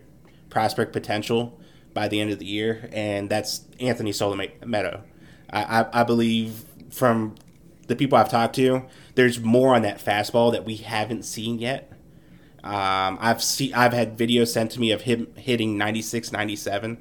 prospect 0.50 0.94
potential 0.94 1.60
by 1.94 2.08
the 2.08 2.20
end 2.20 2.32
of 2.32 2.40
the 2.40 2.46
year, 2.46 2.90
and 2.92 3.30
that's 3.30 3.66
Anthony 3.80 4.12
Solometo. 4.12 5.02
I, 5.50 5.82
I, 5.82 6.02
I 6.02 6.04
believe 6.04 6.66
from 6.92 7.36
the 7.88 7.96
people 7.96 8.18
I've 8.18 8.30
talked 8.30 8.56
to, 8.56 8.86
there's 9.16 9.40
more 9.40 9.76
on 9.76 9.82
that 9.82 10.04
fastball 10.04 10.52
that 10.52 10.66
we 10.66 10.76
haven't 10.76 11.24
seen 11.24 11.60
yet. 11.60 11.92
Um, 12.64 13.18
I've 13.22 13.42
seen 13.42 13.74
I've 13.74 13.94
had 13.94 14.18
videos 14.18 14.50
sent 14.50 14.72
to 14.72 14.80
me 14.80 14.92
of 14.92 15.02
him 15.02 15.28
hitting 15.36 15.78
96, 15.78 16.32
97 16.32 16.98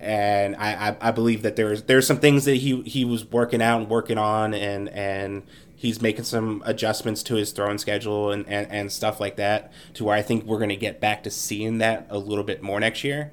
and 0.00 0.56
I, 0.56 0.88
I, 0.88 0.96
I, 1.00 1.10
believe 1.10 1.42
that 1.42 1.56
there's 1.56 1.82
there's 1.82 2.06
some 2.06 2.18
things 2.18 2.46
that 2.46 2.56
he 2.56 2.80
he 2.82 3.04
was 3.04 3.24
working 3.26 3.60
out 3.60 3.82
and 3.82 3.90
working 3.90 4.16
on 4.16 4.54
and 4.54 4.88
and 4.88 5.42
he's 5.80 6.02
making 6.02 6.24
some 6.24 6.62
adjustments 6.66 7.22
to 7.22 7.36
his 7.36 7.52
throwing 7.52 7.78
schedule 7.78 8.30
and, 8.30 8.46
and, 8.46 8.70
and 8.70 8.92
stuff 8.92 9.18
like 9.18 9.36
that 9.36 9.72
to 9.94 10.04
where 10.04 10.14
I 10.14 10.22
think 10.22 10.44
we're 10.44 10.58
gonna 10.58 10.76
get 10.76 11.00
back 11.00 11.22
to 11.24 11.30
seeing 11.30 11.78
that 11.78 12.06
a 12.10 12.18
little 12.18 12.44
bit 12.44 12.62
more 12.62 12.78
next 12.78 13.02
year. 13.02 13.32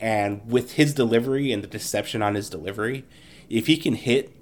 And 0.00 0.42
with 0.50 0.72
his 0.72 0.92
delivery 0.92 1.52
and 1.52 1.62
the 1.62 1.68
deception 1.68 2.20
on 2.20 2.34
his 2.34 2.50
delivery, 2.50 3.04
if 3.48 3.68
he 3.68 3.76
can 3.76 3.94
hit 3.94 4.32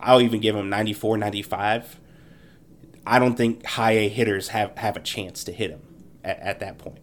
I'll 0.00 0.20
even 0.20 0.40
give 0.40 0.56
him 0.56 0.68
94, 0.68 1.18
95. 1.18 2.00
I 3.06 3.18
don't 3.18 3.36
think 3.36 3.64
high 3.64 3.92
A 3.92 4.08
hitters 4.08 4.48
have, 4.48 4.76
have 4.78 4.96
a 4.96 5.00
chance 5.00 5.44
to 5.44 5.52
hit 5.52 5.70
him 5.70 5.82
at, 6.24 6.38
at 6.40 6.60
that 6.60 6.78
point. 6.78 6.98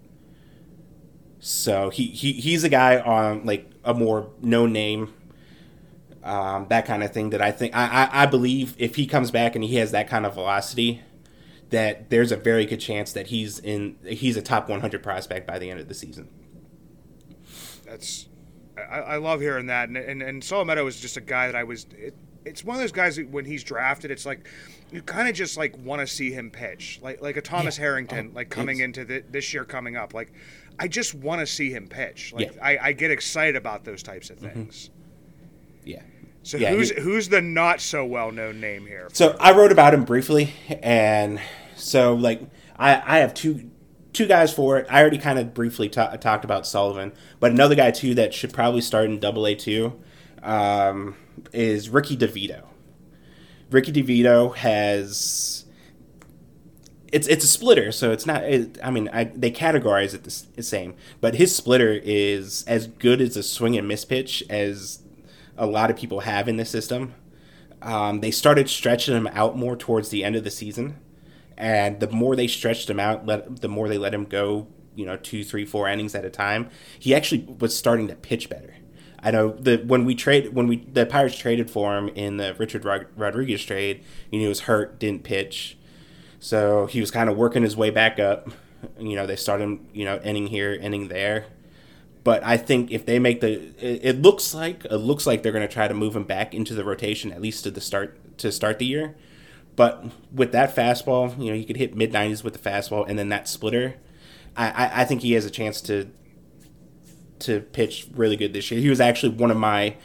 So 1.40 1.90
he, 1.90 2.08
he 2.08 2.34
he's 2.34 2.64
a 2.64 2.70
guy 2.70 3.00
on 3.00 3.46
like 3.46 3.70
a 3.84 3.94
more 3.94 4.32
no 4.42 4.66
name, 4.66 5.14
um, 6.28 6.68
that 6.70 6.86
kind 6.86 7.04
of 7.04 7.12
thing. 7.12 7.32
That 7.32 7.42
I 7.42 7.52
think 7.52 7.76
I, 7.76 7.86
I, 7.86 8.24
I 8.24 8.26
believe 8.26 8.76
if 8.78 8.96
he 8.96 9.08
comes 9.08 9.32
back 9.32 9.56
and 9.56 9.64
he 9.64 9.76
has 9.76 9.92
that 9.92 10.08
kind 10.08 10.26
of 10.26 10.34
velocity, 10.36 11.02
that 11.70 12.10
there's 12.10 12.32
a 12.32 12.38
very 12.38 12.66
good 12.66 12.80
chance 12.80 13.12
that 13.14 13.28
he's 13.28 13.60
in 13.60 13.98
he's 14.06 14.38
a 14.38 14.42
top 14.42 14.70
100 14.70 15.02
prospect 15.02 15.48
by 15.48 15.60
the 15.60 15.70
end 15.70 15.80
of 15.80 15.88
the 15.88 15.94
season. 15.94 16.30
That's 17.86 18.28
I, 18.78 19.00
I 19.00 19.18
love 19.18 19.42
hearing 19.42 19.68
that, 19.68 19.90
and 19.90 19.98
and, 19.98 20.22
and 20.22 20.42
Solometo 20.42 20.88
is 20.88 21.00
just 21.00 21.18
a 21.18 21.22
guy 21.22 21.48
that 21.48 21.56
I 21.56 21.64
was. 21.64 21.88
It, 21.98 22.16
it's 22.46 22.64
one 22.64 22.78
of 22.78 22.82
those 22.82 22.94
guys 22.94 23.18
that 23.18 23.30
when 23.30 23.44
he's 23.44 23.64
drafted, 23.64 24.10
it's 24.10 24.26
like 24.26 24.48
you 24.92 25.02
kind 25.02 25.28
of 25.28 25.36
just 25.36 25.58
like 25.58 25.78
want 25.80 26.00
to 26.00 26.08
see 26.08 26.32
him 26.32 26.50
pitch, 26.50 27.00
like 27.02 27.22
like 27.22 27.38
a 27.38 27.42
Thomas 27.42 27.78
yeah. 27.78 27.84
Harrington, 27.84 28.30
oh, 28.32 28.36
like 28.36 28.50
coming 28.50 28.80
into 28.80 29.04
the, 29.04 29.24
this 29.30 29.54
year 29.54 29.66
coming 29.66 29.98
up. 29.98 30.14
Like 30.14 30.32
I 30.80 30.88
just 30.88 31.14
want 31.14 31.42
to 31.42 31.48
see 31.48 31.72
him 31.72 31.88
pitch. 31.88 32.34
Like 32.34 32.56
yeah. 32.56 32.64
I, 32.64 32.78
I, 32.90 32.92
get 32.94 33.12
excited 33.12 33.56
about 33.56 33.84
those 33.84 34.04
types 34.04 34.30
of 34.30 34.38
mm-hmm. 34.38 34.48
things. 34.48 34.90
Mm-hmm. 34.90 35.90
Yeah. 35.90 36.02
So 36.48 36.58
yeah, 36.58 36.72
who's 36.72 36.92
he, 36.92 37.02
who's 37.02 37.28
the 37.28 37.42
not 37.42 37.82
so 37.82 38.06
well 38.06 38.32
known 38.32 38.62
name 38.62 38.86
here? 38.86 39.10
So 39.12 39.36
I 39.38 39.52
wrote 39.52 39.74
about 39.74 39.94
him 39.94 40.06
briefly, 40.06 40.54
and 40.82 41.42
so 41.76 42.14
like 42.14 42.42
I 42.78 43.02
I 43.06 43.18
have 43.18 43.34
two 43.34 43.70
two 44.14 44.28
guys 44.28 44.54
for 44.54 44.78
it. 44.78 44.88
I 44.90 45.02
already 45.02 45.18
kind 45.18 45.40
of 45.40 45.54
briefly 45.54 45.90
ta- 45.90 46.16
talked 46.16 46.46
about 46.46 46.66
Sullivan, 46.66 47.12
but 47.42 47.52
another 47.52 47.76
guy 47.76 47.92
too 47.92 48.16
that 48.16 48.34
should 48.34 48.54
probably 48.54 48.80
start 48.80 49.10
in 49.10 49.20
Double 49.20 49.46
A 49.46 49.56
two 49.56 50.00
um, 50.42 51.18
is 51.52 51.90
Ricky 51.90 52.16
DeVito. 52.16 52.64
Ricky 53.70 53.92
DeVito 53.92 54.56
has 54.56 55.66
it's 57.12 57.28
it's 57.28 57.44
a 57.44 57.50
splitter, 57.50 57.92
so 57.92 58.12
it's 58.12 58.26
not. 58.26 58.44
It, 58.44 58.78
I 58.82 58.90
mean, 58.90 59.10
I, 59.12 59.26
they 59.26 59.52
categorize 59.52 60.14
it 60.14 60.24
the, 60.24 60.44
the, 60.56 60.64
same, 60.64 60.96
but 61.20 61.36
his 61.36 61.54
splitter 61.54 62.00
is 62.02 62.64
as 62.68 62.88
good 62.88 63.20
as 63.20 63.36
a 63.36 63.44
swing 63.44 63.78
and 63.78 63.86
miss 63.86 64.06
pitch 64.06 64.46
as 64.50 65.04
a 65.58 65.66
lot 65.66 65.90
of 65.90 65.98
people 65.98 66.22
have 66.22 66.48
in 66.48 66.58
the 66.58 66.66
system. 66.66 67.14
Um, 67.82 68.22
they 68.22 68.32
started 68.32 68.70
stretching 68.70 69.16
him 69.16 69.28
out 69.28 69.58
more 69.58 69.76
towards 69.76 70.10
the 70.10 70.24
end 70.24 70.36
of 70.36 70.44
the 70.44 70.52
season, 70.52 70.98
and 71.58 72.00
the 72.00 72.10
more 72.10 72.36
they 72.36 72.48
stretched 72.48 72.90
him 72.90 73.00
out, 73.00 73.26
let, 73.26 73.62
the 73.62 73.68
more 73.68 73.88
they 73.88 73.98
let 73.98 74.14
him 74.14 74.26
go. 74.26 74.68
You 74.96 75.06
know, 75.06 75.16
two, 75.16 75.44
three, 75.44 75.64
four 75.64 75.88
innings 75.88 76.16
at 76.16 76.26
a 76.26 76.30
time. 76.32 76.70
He 76.98 77.14
actually 77.14 77.46
was 77.60 77.78
starting 77.78 78.08
to 78.08 78.16
pitch 78.16 78.50
better. 78.50 78.74
I 79.22 79.30
know 79.32 79.52
that 79.60 79.86
when 79.86 80.06
we 80.06 80.16
trade 80.16 80.54
when 80.54 80.68
we 80.68 80.78
the 80.78 81.06
Pirates 81.06 81.38
traded 81.38 81.70
for 81.70 81.98
him 81.98 82.08
in 82.10 82.38
the 82.38 82.56
Richard 82.56 82.86
Rodriguez 82.86 83.64
trade, 83.64 84.04
you 84.32 84.40
know, 84.40 84.44
he 84.44 84.50
was 84.50 84.62
hurt, 84.62 85.00
didn't 85.00 85.24
pitch, 85.24 85.78
so 86.40 86.86
he 86.86 87.00
was 87.00 87.12
kind 87.12 87.30
of 87.30 87.38
working 87.38 87.64
his 87.64 87.76
way 87.76 87.90
back 87.90 88.20
up. 88.20 88.50
You 89.00 89.16
know, 89.16 89.26
they 89.26 89.36
started 89.36 89.64
him, 89.64 89.88
you 89.94 90.06
know 90.06 90.20
inning 90.24 90.48
here, 90.48 90.74
inning 90.74 91.08
there, 91.08 91.46
but 92.28 92.44
I 92.44 92.58
think 92.58 92.92
if 92.92 93.06
they 93.06 93.20
make 93.20 93.40
the, 93.40 93.54
it, 93.80 94.22
looks 94.22 94.54
like 94.54 94.84
it 94.84 94.98
looks 94.98 95.26
like 95.26 95.44
they're 95.44 95.54
going 95.54 95.66
to 95.66 95.74
try 95.74 95.88
to 95.88 95.94
move 95.94 96.14
him 96.14 96.26
back 96.26 96.54
into 96.54 96.74
the 96.74 96.84
rotation 96.84 97.32
at 97.32 97.42
least 97.42 97.64
to 97.64 97.72
the 97.72 97.80
start 97.80 98.38
to 98.40 98.52
start 98.52 98.80
the 98.80 98.86
year. 98.86 99.16
But 99.78 100.04
with 100.34 100.52
that 100.52 100.76
fastball, 100.76 101.42
you 101.42 101.50
know, 101.50 101.54
you 101.54 101.64
could 101.64 101.78
hit 101.78 101.96
mid 101.96 102.12
nineties 102.12 102.44
with 102.44 102.52
the 102.52 102.60
fastball, 102.70 103.08
and 103.08 103.18
then 103.18 103.30
that 103.30 103.48
splitter. 103.48 103.96
I, 104.58 104.68
I, 104.72 105.02
I 105.04 105.06
think 105.06 105.22
he 105.22 105.32
has 105.36 105.46
a 105.46 105.50
chance 105.50 105.80
to 105.84 106.12
to 107.40 107.62
pitch 107.62 108.10
really 108.14 108.36
good 108.36 108.52
this 108.52 108.70
year. 108.72 108.82
He 108.82 108.90
was 108.90 109.00
actually 109.00 109.38
one 109.38 109.50
of 109.50 109.56
my 109.56 109.96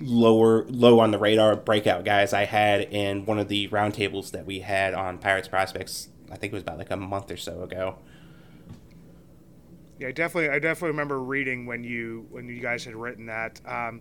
lower 0.00 0.64
low 0.64 0.98
on 0.98 1.12
the 1.12 1.18
radar 1.18 1.54
breakout 1.54 2.04
guys 2.04 2.32
I 2.32 2.46
had 2.46 2.92
in 2.92 3.24
one 3.24 3.38
of 3.38 3.46
the 3.46 3.68
roundtables 3.68 4.32
that 4.32 4.46
we 4.46 4.58
had 4.58 4.94
on 4.94 5.18
Pirates 5.18 5.46
prospects. 5.46 6.08
I 6.28 6.38
think 6.38 6.52
it 6.52 6.56
was 6.56 6.64
about 6.64 6.78
like 6.78 6.90
a 6.90 6.96
month 6.96 7.30
or 7.30 7.36
so 7.36 7.62
ago. 7.62 7.98
Yeah, 9.98 10.08
I 10.08 10.12
definitely. 10.12 10.50
I 10.50 10.58
definitely 10.58 10.90
remember 10.90 11.20
reading 11.20 11.66
when 11.66 11.82
you 11.82 12.26
when 12.30 12.48
you 12.48 12.60
guys 12.60 12.84
had 12.84 12.94
written 12.94 13.26
that. 13.26 13.60
Um, 13.66 14.00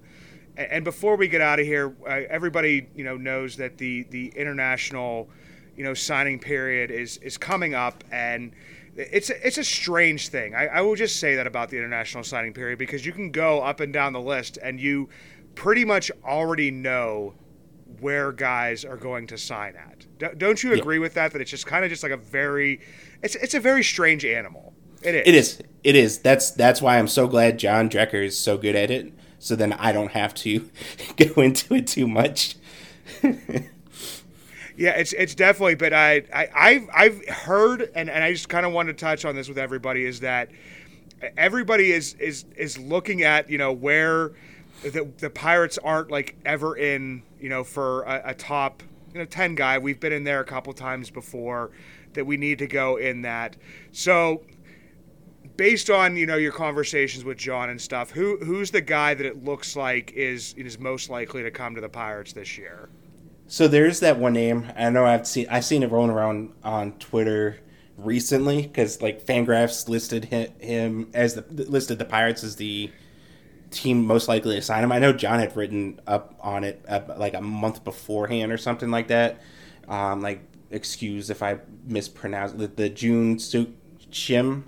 and, 0.56 0.72
and, 0.72 0.84
before 0.84 1.16
we 1.16 1.28
get 1.28 1.42
out 1.42 1.60
of 1.60 1.66
here, 1.66 1.96
uh, 2.08 2.22
everybody 2.30 2.88
you 2.96 3.04
know 3.04 3.18
knows 3.18 3.58
that 3.58 3.78
the 3.78 4.04
the 4.12 4.28
international, 4.36 5.30
you 5.76 5.84
know, 5.84 5.94
signing 5.94 6.40
period 6.40 6.92
is 6.92 7.18
is 7.18 7.38
coming 7.38 7.74
up, 7.74 8.04
and 8.12 8.52
it's 8.96 9.30
a, 9.30 9.48
it's 9.48 9.58
a 9.58 9.64
strange 9.64 10.30
thing. 10.30 10.56
I, 10.56 10.68
I 10.68 10.82
will 10.82 10.96
just 10.96 11.20
say 11.20 11.36
that 11.36 11.48
about 11.48 11.70
the 11.70 11.78
international 11.78 12.24
signing 12.24 12.54
period 12.54 12.80
because 12.80 13.06
you 13.06 13.12
can 13.12 13.32
go 13.32 13.62
up 13.62 13.80
and 13.80 13.94
down 13.94 14.14
the 14.14 14.22
list 14.22 14.58
and 14.62 14.80
you 14.80 15.10
pretty 15.56 15.86
much 15.86 16.12
already 16.24 16.72
know 16.72 17.34
where 18.00 18.32
guys 18.32 18.86
are 18.86 18.98
going 18.98 19.28
to 19.28 19.38
sign 19.38 19.76
at. 19.76 20.38
Don't 20.38 20.62
you 20.62 20.74
agree 20.74 20.98
yeah. 20.98 21.02
with 21.02 21.14
that? 21.14 21.32
That 21.32 21.42
it's 21.42 21.52
just 21.52 21.66
kind 21.66 21.84
of 21.84 21.90
just 21.90 22.04
like 22.04 22.12
a 22.12 22.18
very, 22.18 22.82
it's 23.24 23.36
it's 23.36 23.54
a 23.54 23.60
very 23.60 23.84
strange 23.84 24.26
animal. 24.26 24.74
It 25.02 25.16
is. 25.16 25.24
It 25.26 25.36
is. 25.36 25.62
It 25.84 25.96
is. 25.96 26.20
That's 26.20 26.52
that's 26.52 26.82
why 26.82 26.98
I'm 26.98 27.08
so 27.08 27.28
glad 27.28 27.60
John 27.60 27.90
Dreker 27.90 28.26
is 28.26 28.38
so 28.40 28.58
good 28.58 28.76
at 28.76 28.92
it. 28.92 29.14
So 29.40 29.56
then 29.56 29.74
I 29.74 29.92
don't 29.92 30.12
have 30.12 30.34
to 30.36 30.70
go 31.18 31.42
into 31.42 31.76
it 31.76 31.88
too 31.88 32.08
much. 32.08 32.56
Yeah, 34.78 34.92
it's 34.92 35.12
it's 35.14 35.34
definitely. 35.34 35.76
But 35.76 35.92
I, 35.92 36.24
I 36.32 36.48
I've 36.56 36.90
I've 36.94 37.28
heard, 37.28 37.92
and, 37.96 38.10
and 38.10 38.24
I 38.24 38.32
just 38.32 38.48
kind 38.48 38.66
of 38.66 38.72
want 38.72 38.88
to 38.90 38.94
touch 38.94 39.26
on 39.26 39.36
this 39.36 39.50
with 39.50 39.58
everybody 39.58 40.06
is 40.06 40.20
that 40.20 40.50
everybody 41.36 41.92
is 41.92 42.14
is 42.16 42.46
is 42.56 42.78
looking 42.78 43.24
at 43.24 43.50
you 43.50 43.58
know 43.58 43.74
where 43.74 44.34
the 44.84 45.10
the 45.18 45.32
Pirates 45.32 45.80
aren't 45.80 46.12
like 46.12 46.36
ever 46.46 46.78
in 46.78 47.24
you 47.42 47.50
know 47.50 47.64
for 47.64 48.04
a, 48.04 48.22
a 48.26 48.34
top 48.36 48.84
you 49.14 49.20
know 49.20 49.26
ten 49.26 49.56
guy. 49.56 49.80
We've 49.80 50.00
been 50.00 50.14
in 50.14 50.24
there 50.24 50.42
a 50.42 50.46
couple 50.46 50.72
times 50.74 51.10
before 51.10 51.72
that 52.14 52.26
we 52.26 52.38
need 52.38 52.60
to 52.60 52.68
go 52.68 52.98
in 52.98 53.24
that. 53.24 53.56
So 53.92 54.44
based 55.58 55.90
on 55.90 56.16
you 56.16 56.26
know 56.26 56.38
your 56.38 56.52
conversations 56.52 57.26
with 57.26 57.38
John 57.38 57.70
and 57.70 57.82
stuff, 57.82 58.12
who 58.12 58.38
who's 58.38 58.72
the 58.72 58.82
guy 58.82 59.14
that 59.14 59.26
it 59.26 59.44
looks 59.44 59.76
like 59.76 60.14
is 60.14 60.54
is 60.54 60.80
most 60.80 61.10
likely 61.10 61.44
to 61.44 61.52
come 61.52 61.76
to 61.76 61.82
the 61.82 61.90
Pirates 61.90 62.34
this 62.34 62.58
year? 62.58 62.90
So 63.48 63.68
there's 63.68 64.00
that 64.02 64.20
one 64.20 64.34
name. 64.34 64.72
I 64.78 64.90
know 64.90 65.06
I've 65.06 65.28
seen 65.28 65.48
I've 65.50 65.66
seen 65.66 65.84
it 65.84 65.92
rolling 65.92 66.12
around 66.12 66.54
on 66.64 66.94
Twitter 66.94 67.60
recently 67.98 68.62
because 68.62 69.02
like 69.02 69.26
Fangraphs 69.26 69.90
listed 69.90 70.26
him, 70.26 71.10
as 71.14 71.34
the 71.34 71.44
listed 71.52 71.98
the 72.00 72.06
Pirates 72.06 72.44
as 72.44 72.56
the 72.56 72.92
team 73.72 74.06
most 74.06 74.28
likely 74.28 74.56
to 74.56 74.62
sign 74.62 74.84
him. 74.84 74.92
I 74.92 75.00
know 75.00 75.12
John 75.12 75.40
had 75.40 75.56
written 75.56 76.00
up 76.08 76.36
on 76.40 76.64
it 76.64 76.86
uh, 76.88 77.02
like 77.18 77.34
a 77.34 77.42
month 77.42 77.84
beforehand 77.84 78.52
or 78.52 78.58
something 78.58 78.92
like 78.92 79.08
that. 79.08 79.42
Um, 79.88 80.22
like 80.22 80.42
excuse 80.70 81.30
if 81.30 81.42
I 81.42 81.60
mispronounce 81.86 82.52
the, 82.52 82.68
the 82.68 82.90
Jun 82.90 83.38
Seok 83.38 83.72
Shim. 84.12 84.64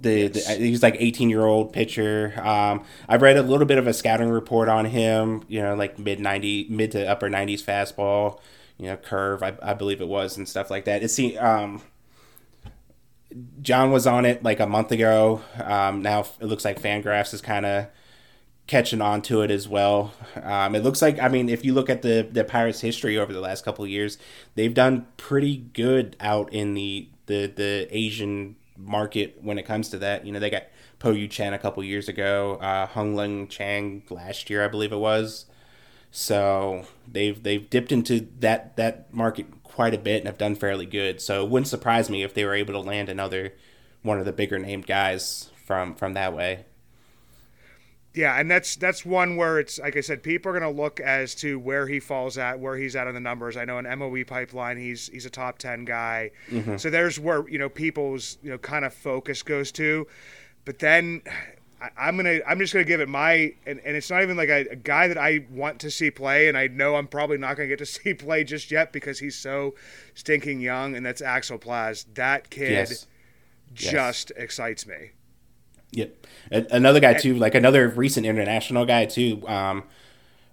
The, 0.00 0.28
the, 0.28 0.40
he's 0.40 0.82
like 0.82 0.96
18 0.98 1.30
year 1.30 1.44
old 1.44 1.72
pitcher. 1.72 2.34
Um, 2.42 2.84
I've 3.08 3.22
read 3.22 3.36
a 3.36 3.42
little 3.42 3.66
bit 3.66 3.78
of 3.78 3.86
a 3.86 3.94
scouting 3.94 4.28
report 4.28 4.68
on 4.68 4.84
him. 4.84 5.44
You 5.48 5.62
know, 5.62 5.74
like 5.74 5.98
mid 5.98 6.20
90, 6.20 6.66
mid 6.70 6.92
to 6.92 7.06
upper 7.08 7.28
90s 7.28 7.62
fastball. 7.62 8.40
You 8.76 8.86
know, 8.86 8.96
curve. 8.96 9.42
I, 9.42 9.56
I 9.62 9.74
believe 9.74 10.00
it 10.00 10.08
was 10.08 10.36
and 10.36 10.48
stuff 10.48 10.70
like 10.70 10.84
that. 10.86 11.02
It's 11.02 11.18
um, 11.38 11.80
John 13.62 13.90
was 13.90 14.06
on 14.06 14.24
it 14.26 14.42
like 14.42 14.60
a 14.60 14.66
month 14.66 14.92
ago. 14.92 15.42
Um, 15.62 16.02
now 16.02 16.20
it 16.40 16.46
looks 16.46 16.64
like 16.64 16.80
Fangraphs 16.80 17.34
is 17.34 17.40
kind 17.40 17.66
of 17.66 17.86
catching 18.66 19.02
on 19.02 19.22
to 19.22 19.42
it 19.42 19.50
as 19.50 19.68
well. 19.68 20.12
Um, 20.42 20.74
it 20.74 20.82
looks 20.82 21.02
like 21.02 21.18
I 21.18 21.28
mean, 21.28 21.48
if 21.48 21.64
you 21.64 21.74
look 21.74 21.90
at 21.90 22.02
the 22.02 22.28
the 22.30 22.44
Pirates' 22.44 22.80
history 22.80 23.18
over 23.18 23.32
the 23.32 23.40
last 23.40 23.64
couple 23.64 23.84
of 23.84 23.90
years, 23.90 24.18
they've 24.54 24.74
done 24.74 25.06
pretty 25.16 25.56
good 25.56 26.16
out 26.20 26.52
in 26.52 26.74
the 26.74 27.08
the 27.26 27.46
the 27.54 27.88
Asian 27.90 28.56
market 28.76 29.38
when 29.40 29.58
it 29.58 29.64
comes 29.64 29.88
to 29.90 29.98
that. 29.98 30.26
You 30.26 30.32
know, 30.32 30.40
they 30.40 30.50
got 30.50 30.64
Po 30.98 31.10
Yu 31.10 31.28
Chen 31.28 31.54
a 31.54 31.58
couple 31.58 31.82
years 31.84 32.08
ago, 32.08 32.56
uh, 32.56 32.86
Hung 32.86 33.14
Leng 33.14 33.48
Chang 33.48 34.02
last 34.10 34.50
year, 34.50 34.64
I 34.64 34.68
believe 34.68 34.92
it 34.92 34.98
was. 34.98 35.46
So 36.10 36.86
they've 37.10 37.42
they've 37.42 37.68
dipped 37.68 37.90
into 37.90 38.28
that 38.38 38.76
that 38.76 39.12
market 39.12 39.46
quite 39.64 39.94
a 39.94 39.98
bit 39.98 40.18
and 40.18 40.26
have 40.26 40.38
done 40.38 40.54
fairly 40.54 40.86
good. 40.86 41.20
So 41.20 41.44
it 41.44 41.50
wouldn't 41.50 41.68
surprise 41.68 42.08
me 42.08 42.22
if 42.22 42.34
they 42.34 42.44
were 42.44 42.54
able 42.54 42.74
to 42.74 42.80
land 42.80 43.08
another 43.08 43.54
one 44.02 44.18
of 44.18 44.24
the 44.24 44.32
bigger 44.32 44.58
named 44.58 44.86
guys 44.86 45.50
from 45.66 45.94
from 45.94 46.14
that 46.14 46.32
way. 46.32 46.66
Yeah, 48.14 48.38
and 48.38 48.48
that's 48.48 48.76
that's 48.76 49.04
one 49.04 49.36
where 49.36 49.58
it's 49.58 49.80
like 49.80 49.96
I 49.96 50.00
said, 50.00 50.22
people 50.22 50.52
are 50.52 50.58
going 50.58 50.74
to 50.74 50.82
look 50.82 51.00
as 51.00 51.34
to 51.36 51.58
where 51.58 51.88
he 51.88 51.98
falls 51.98 52.38
at, 52.38 52.60
where 52.60 52.76
he's 52.76 52.94
at 52.94 53.08
on 53.08 53.14
the 53.14 53.20
numbers. 53.20 53.56
I 53.56 53.64
know 53.64 53.78
in 53.78 53.98
MOE 53.98 54.24
pipeline, 54.24 54.78
he's 54.78 55.08
he's 55.08 55.26
a 55.26 55.30
top 55.30 55.58
ten 55.58 55.84
guy. 55.84 56.30
Mm-hmm. 56.48 56.76
So 56.76 56.90
there's 56.90 57.18
where 57.18 57.48
you 57.48 57.58
know 57.58 57.68
people's 57.68 58.38
you 58.40 58.50
know 58.50 58.58
kind 58.58 58.84
of 58.84 58.94
focus 58.94 59.42
goes 59.42 59.72
to. 59.72 60.06
But 60.64 60.78
then 60.78 61.22
I, 61.80 62.08
am 62.08 62.16
gonna 62.16 62.38
I'm 62.46 62.60
just 62.60 62.72
gonna 62.72 62.84
give 62.84 63.00
it 63.00 63.08
my 63.08 63.54
and, 63.66 63.80
and 63.80 63.96
it's 63.96 64.10
not 64.10 64.22
even 64.22 64.36
like 64.36 64.48
a, 64.48 64.68
a, 64.70 64.76
guy 64.76 65.08
that 65.08 65.18
I 65.18 65.46
want 65.50 65.80
to 65.80 65.90
see 65.90 66.12
play, 66.12 66.46
and 66.48 66.56
I 66.56 66.68
know 66.68 66.94
I'm 66.94 67.08
probably 67.08 67.38
not 67.38 67.56
gonna 67.56 67.68
get 67.68 67.78
to 67.80 67.86
see 67.86 68.14
play 68.14 68.44
just 68.44 68.70
yet 68.70 68.92
because 68.92 69.18
he's 69.18 69.36
so 69.36 69.74
stinking 70.14 70.60
young, 70.60 70.94
and 70.94 71.04
that's 71.04 71.20
Axiel 71.20 71.58
Plaz. 71.58 72.06
That 72.14 72.48
kid 72.50 72.70
yes. 72.70 73.06
just 73.74 74.30
yes. 74.36 74.42
excites 74.44 74.86
me. 74.86 75.10
Yep. 75.94 76.26
Another 76.50 77.00
guy 77.00 77.14
too, 77.14 77.34
like 77.34 77.54
another 77.54 77.88
recent 77.88 78.26
international 78.26 78.84
guy 78.84 79.06
too. 79.06 79.46
Um, 79.48 79.84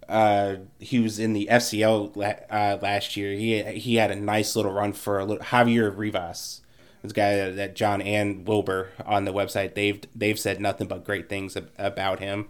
uh, 0.08 0.58
he 0.80 1.00
was 1.00 1.20
in 1.20 1.34
the 1.34 1.48
FCL 1.50 2.16
la- 2.16 2.56
uh, 2.56 2.78
last 2.82 3.18
year. 3.18 3.34
He 3.34 3.62
he 3.80 3.96
had 3.96 4.12
a 4.12 4.16
nice 4.16 4.56
little 4.56 4.72
run 4.72 4.94
for 4.94 5.20
a 5.20 5.26
little 5.26 5.44
Javier 5.44 5.96
Rivas. 5.96 6.62
This 7.02 7.14
guy 7.14 7.36
that, 7.36 7.56
that 7.56 7.76
John 7.76 8.02
and 8.02 8.48
Wilbur 8.48 8.90
on 9.06 9.26
the 9.26 9.34
website 9.34 9.74
they've 9.74 10.02
they've 10.16 10.40
said 10.40 10.62
nothing 10.62 10.88
but 10.88 11.04
great 11.04 11.30
things 11.30 11.58
ab- 11.58 11.72
about 11.78 12.20
him. 12.20 12.48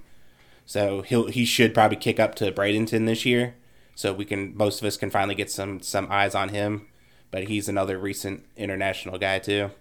So 0.66 1.02
he'll 1.02 1.28
he 1.28 1.46
should 1.46 1.74
probably 1.74 1.98
kick 1.98 2.20
up 2.20 2.36
to 2.36 2.52
Bradenton 2.52 3.06
this 3.06 3.26
year. 3.26 3.56
So 3.96 4.14
we 4.14 4.26
can 4.26 4.56
most 4.56 4.82
of 4.82 4.88
us 4.88 4.98
can 4.98 5.10
finally 5.10 5.36
get 5.36 5.50
some 5.52 5.82
some 5.82 6.08
eyes 6.10 6.36
on 6.36 6.50
him. 6.50 6.88
But 7.32 7.46
he's 7.46 7.70
another 7.70 7.98
recent 7.98 8.46
international 8.58 9.18
guy 9.18 9.40
too. 9.40 9.72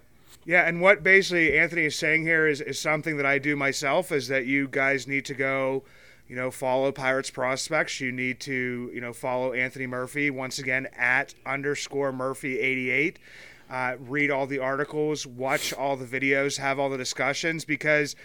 Yeah, 0.43 0.67
and 0.67 0.81
what 0.81 1.03
basically 1.03 1.57
Anthony 1.57 1.85
is 1.85 1.95
saying 1.95 2.23
here 2.23 2.47
is, 2.47 2.61
is 2.61 2.79
something 2.79 3.17
that 3.17 3.25
I 3.25 3.37
do 3.37 3.55
myself 3.55 4.11
is 4.11 4.27
that 4.29 4.47
you 4.47 4.67
guys 4.67 5.07
need 5.07 5.23
to 5.25 5.35
go, 5.35 5.83
you 6.27 6.35
know, 6.35 6.49
follow 6.49 6.91
Pirates 6.91 7.29
Prospects. 7.29 7.99
You 8.01 8.11
need 8.11 8.39
to, 8.41 8.89
you 8.91 9.01
know, 9.01 9.13
follow 9.13 9.53
Anthony 9.53 9.85
Murphy 9.85 10.31
once 10.31 10.57
again 10.57 10.87
at 10.97 11.35
underscore 11.45 12.11
Murphy 12.11 12.59
88. 12.59 13.19
Uh, 13.69 13.95
read 13.99 14.31
all 14.31 14.47
the 14.47 14.57
articles, 14.57 15.27
watch 15.27 15.73
all 15.73 15.95
the 15.95 16.05
videos, 16.05 16.57
have 16.57 16.79
all 16.79 16.89
the 16.89 16.97
discussions 16.97 17.63
because 17.63 18.15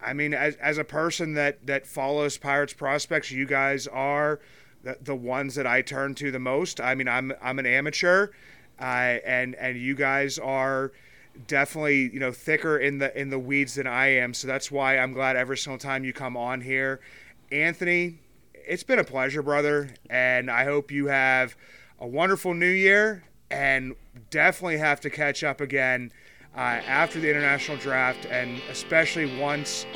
I 0.00 0.14
mean, 0.14 0.34
as, 0.34 0.56
as 0.56 0.78
a 0.78 0.84
person 0.84 1.34
that, 1.34 1.66
that 1.66 1.86
follows 1.86 2.38
Pirates 2.38 2.72
Prospects, 2.72 3.30
you 3.30 3.46
guys 3.46 3.86
are 3.86 4.40
the, 4.82 4.98
the 5.00 5.14
ones 5.14 5.54
that 5.54 5.66
I 5.66 5.82
turn 5.82 6.14
to 6.16 6.30
the 6.30 6.38
most. 6.38 6.80
I 6.80 6.94
mean, 6.94 7.08
I'm, 7.08 7.32
I'm 7.42 7.58
an 7.58 7.66
amateur, 7.66 8.28
uh, 8.78 8.82
and, 8.82 9.54
and 9.56 9.78
you 9.78 9.94
guys 9.94 10.38
are– 10.38 10.92
definitely 11.46 12.10
you 12.12 12.20
know 12.20 12.32
thicker 12.32 12.78
in 12.78 12.98
the 12.98 13.18
in 13.18 13.30
the 13.30 13.38
weeds 13.38 13.74
than 13.74 13.86
I 13.86 14.08
am. 14.08 14.34
So 14.34 14.46
that's 14.46 14.70
why 14.70 14.98
I'm 14.98 15.12
glad 15.12 15.36
every 15.36 15.56
single 15.56 15.78
time 15.78 16.04
you 16.04 16.12
come 16.12 16.36
on 16.36 16.60
here, 16.60 17.00
Anthony. 17.50 18.18
It's 18.54 18.82
been 18.82 18.98
a 18.98 19.04
pleasure, 19.04 19.42
brother, 19.42 19.90
and 20.10 20.50
I 20.50 20.64
hope 20.64 20.90
you 20.90 21.06
have 21.06 21.56
a 22.00 22.06
wonderful 22.06 22.52
New 22.54 22.66
Year. 22.66 23.22
And 23.48 23.94
definitely 24.30 24.78
have 24.78 25.00
to 25.02 25.10
catch 25.10 25.44
up 25.44 25.60
again 25.60 26.10
uh, 26.56 26.60
after 26.60 27.20
the 27.20 27.30
international 27.30 27.76
draft, 27.76 28.26
and 28.26 28.60
especially 28.70 29.38
once 29.38 29.86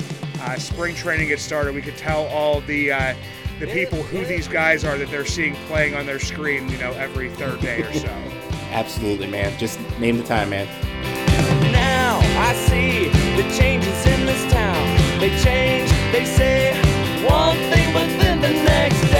uh, 0.41 0.55
spring 0.55 0.95
training 0.95 1.27
gets 1.27 1.41
started. 1.41 1.75
We 1.75 1.81
could 1.81 1.97
tell 1.97 2.27
all 2.27 2.61
the 2.61 2.91
uh, 2.91 3.15
the 3.59 3.67
people 3.67 4.01
who 4.03 4.23
these 4.25 4.47
guys 4.47 4.83
are 4.83 4.97
that 4.97 5.09
they're 5.09 5.25
seeing 5.25 5.55
playing 5.67 5.95
on 5.95 6.05
their 6.05 6.19
screen, 6.19 6.69
you 6.69 6.77
know, 6.77 6.91
every 6.93 7.29
third 7.31 7.59
day 7.61 7.81
or 7.81 7.93
so. 7.93 8.07
Absolutely, 8.71 9.27
man. 9.27 9.57
Just 9.59 9.79
name 9.99 10.17
the 10.17 10.23
time, 10.23 10.49
man 10.49 10.90
now 11.71 12.19
I 12.37 12.53
see 12.67 13.09
the 13.37 13.43
changes 13.57 14.05
in 14.05 14.25
this 14.25 14.43
town. 14.51 14.81
They 15.19 15.29
change, 15.41 15.89
they 16.11 16.25
say 16.25 16.73
one 17.25 17.57
thing, 17.71 17.93
but 17.93 18.07
then 18.19 18.41
the 18.41 18.49
next. 18.63 19.10